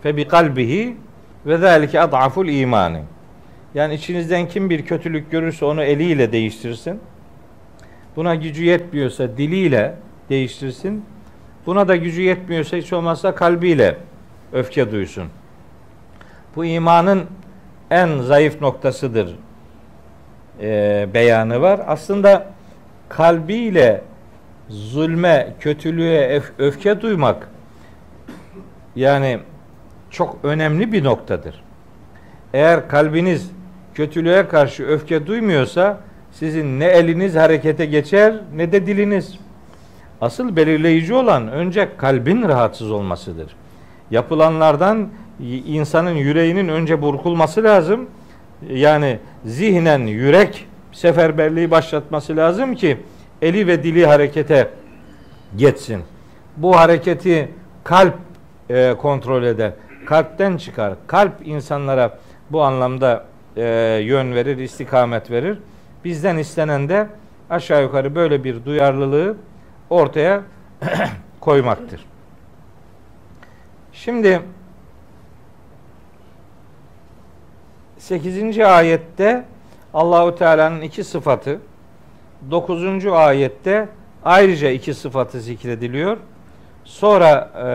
[0.04, 0.98] fe bi kalbihi
[1.46, 3.02] ve zalike ad'aful imani.
[3.76, 7.00] Yani içinizden kim bir kötülük görürse onu eliyle değiştirsin.
[8.16, 9.96] Buna gücü yetmiyorsa diliyle
[10.30, 11.06] değiştirsin.
[11.66, 13.98] Buna da gücü yetmiyorsa hiç olmazsa kalbiyle
[14.54, 15.24] öfke duysun.
[16.56, 17.24] Bu imanın
[17.92, 19.36] en zayıf noktasıdır
[20.62, 21.82] e, beyanı var.
[21.88, 22.46] Aslında
[23.10, 24.02] kalbiyle
[24.70, 27.48] zulme, kötülüğe öf- öfke duymak
[28.96, 29.40] yani
[30.10, 31.64] çok önemli bir noktadır.
[32.54, 33.52] Eğer kalbiniz
[33.94, 36.00] kötülüğe karşı öfke duymuyorsa
[36.32, 39.40] sizin ne eliniz harekete geçer ne de diliniz.
[40.22, 43.56] Asıl belirleyici olan önce kalbin rahatsız olmasıdır.
[44.12, 45.10] Yapılanlardan
[45.68, 48.10] insanın yüreğinin önce burkulması lazım.
[48.70, 52.98] Yani zihnen yürek seferberliği başlatması lazım ki
[53.42, 54.70] eli ve dili harekete
[55.56, 56.04] geçsin.
[56.58, 57.50] Bu hareketi
[57.84, 58.16] kalp
[58.70, 59.72] e, kontrol eder.
[60.06, 60.94] Kalpten çıkar.
[61.08, 62.20] Kalp insanlara
[62.50, 63.26] bu anlamda
[63.58, 63.64] e,
[64.04, 65.58] yön verir, istikamet verir.
[66.06, 67.08] Bizden istenen de
[67.50, 69.38] aşağı yukarı böyle bir duyarlılığı
[69.90, 70.42] ortaya
[71.40, 72.06] koymaktır.
[73.94, 74.42] Şimdi
[78.04, 78.60] 8.
[78.60, 79.46] ayette
[79.94, 81.60] Allahu Teala'nın iki sıfatı
[82.52, 83.06] 9.
[83.06, 83.90] ayette
[84.26, 86.18] ayrıca iki sıfatı zikrediliyor.
[86.84, 87.68] Sonra e,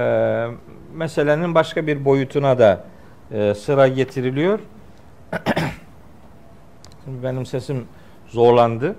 [0.96, 2.84] meselenin başka bir boyutuna da
[3.32, 4.58] e, sıra getiriliyor.
[7.04, 7.86] Şimdi benim sesim
[8.26, 8.96] zorlandı.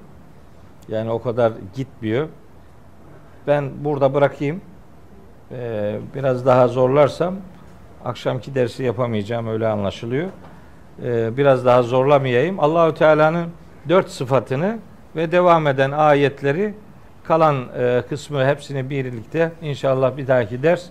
[0.88, 2.28] Yani o kadar gitmiyor.
[3.48, 4.62] Ben burada bırakayım.
[5.52, 7.36] Ee, biraz daha zorlarsam
[8.06, 10.30] akşamki dersi yapamayacağım öyle anlaşılıyor.
[11.04, 12.60] Ee, biraz daha zorlamayayım.
[12.60, 13.48] Allahü Teala'nın
[13.90, 14.80] dört sıfatını
[15.16, 16.74] ve devam eden ayetleri
[17.24, 20.86] kalan e, kısmı hepsini birlikte inşallah bir dahaki ders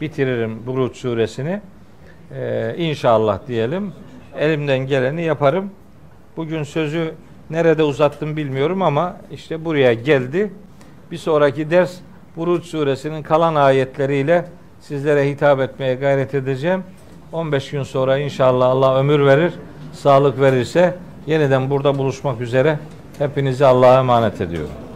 [0.00, 1.60] bitiririm Buruç suresini.
[2.34, 3.92] Ee, inşallah diyelim.
[4.38, 5.70] Elimden geleni yaparım.
[6.36, 7.14] Bugün sözü
[7.50, 10.52] nerede uzattım bilmiyorum ama işte buraya geldi.
[11.10, 11.96] Bir sonraki ders
[12.36, 14.44] Buruç suresinin kalan ayetleriyle
[14.80, 16.82] sizlere hitap etmeye gayret edeceğim.
[17.32, 19.52] 15 gün sonra inşallah Allah ömür verir,
[19.92, 20.96] sağlık verirse
[21.26, 22.78] yeniden burada buluşmak üzere.
[23.18, 24.89] Hepinizi Allah'a emanet ediyorum.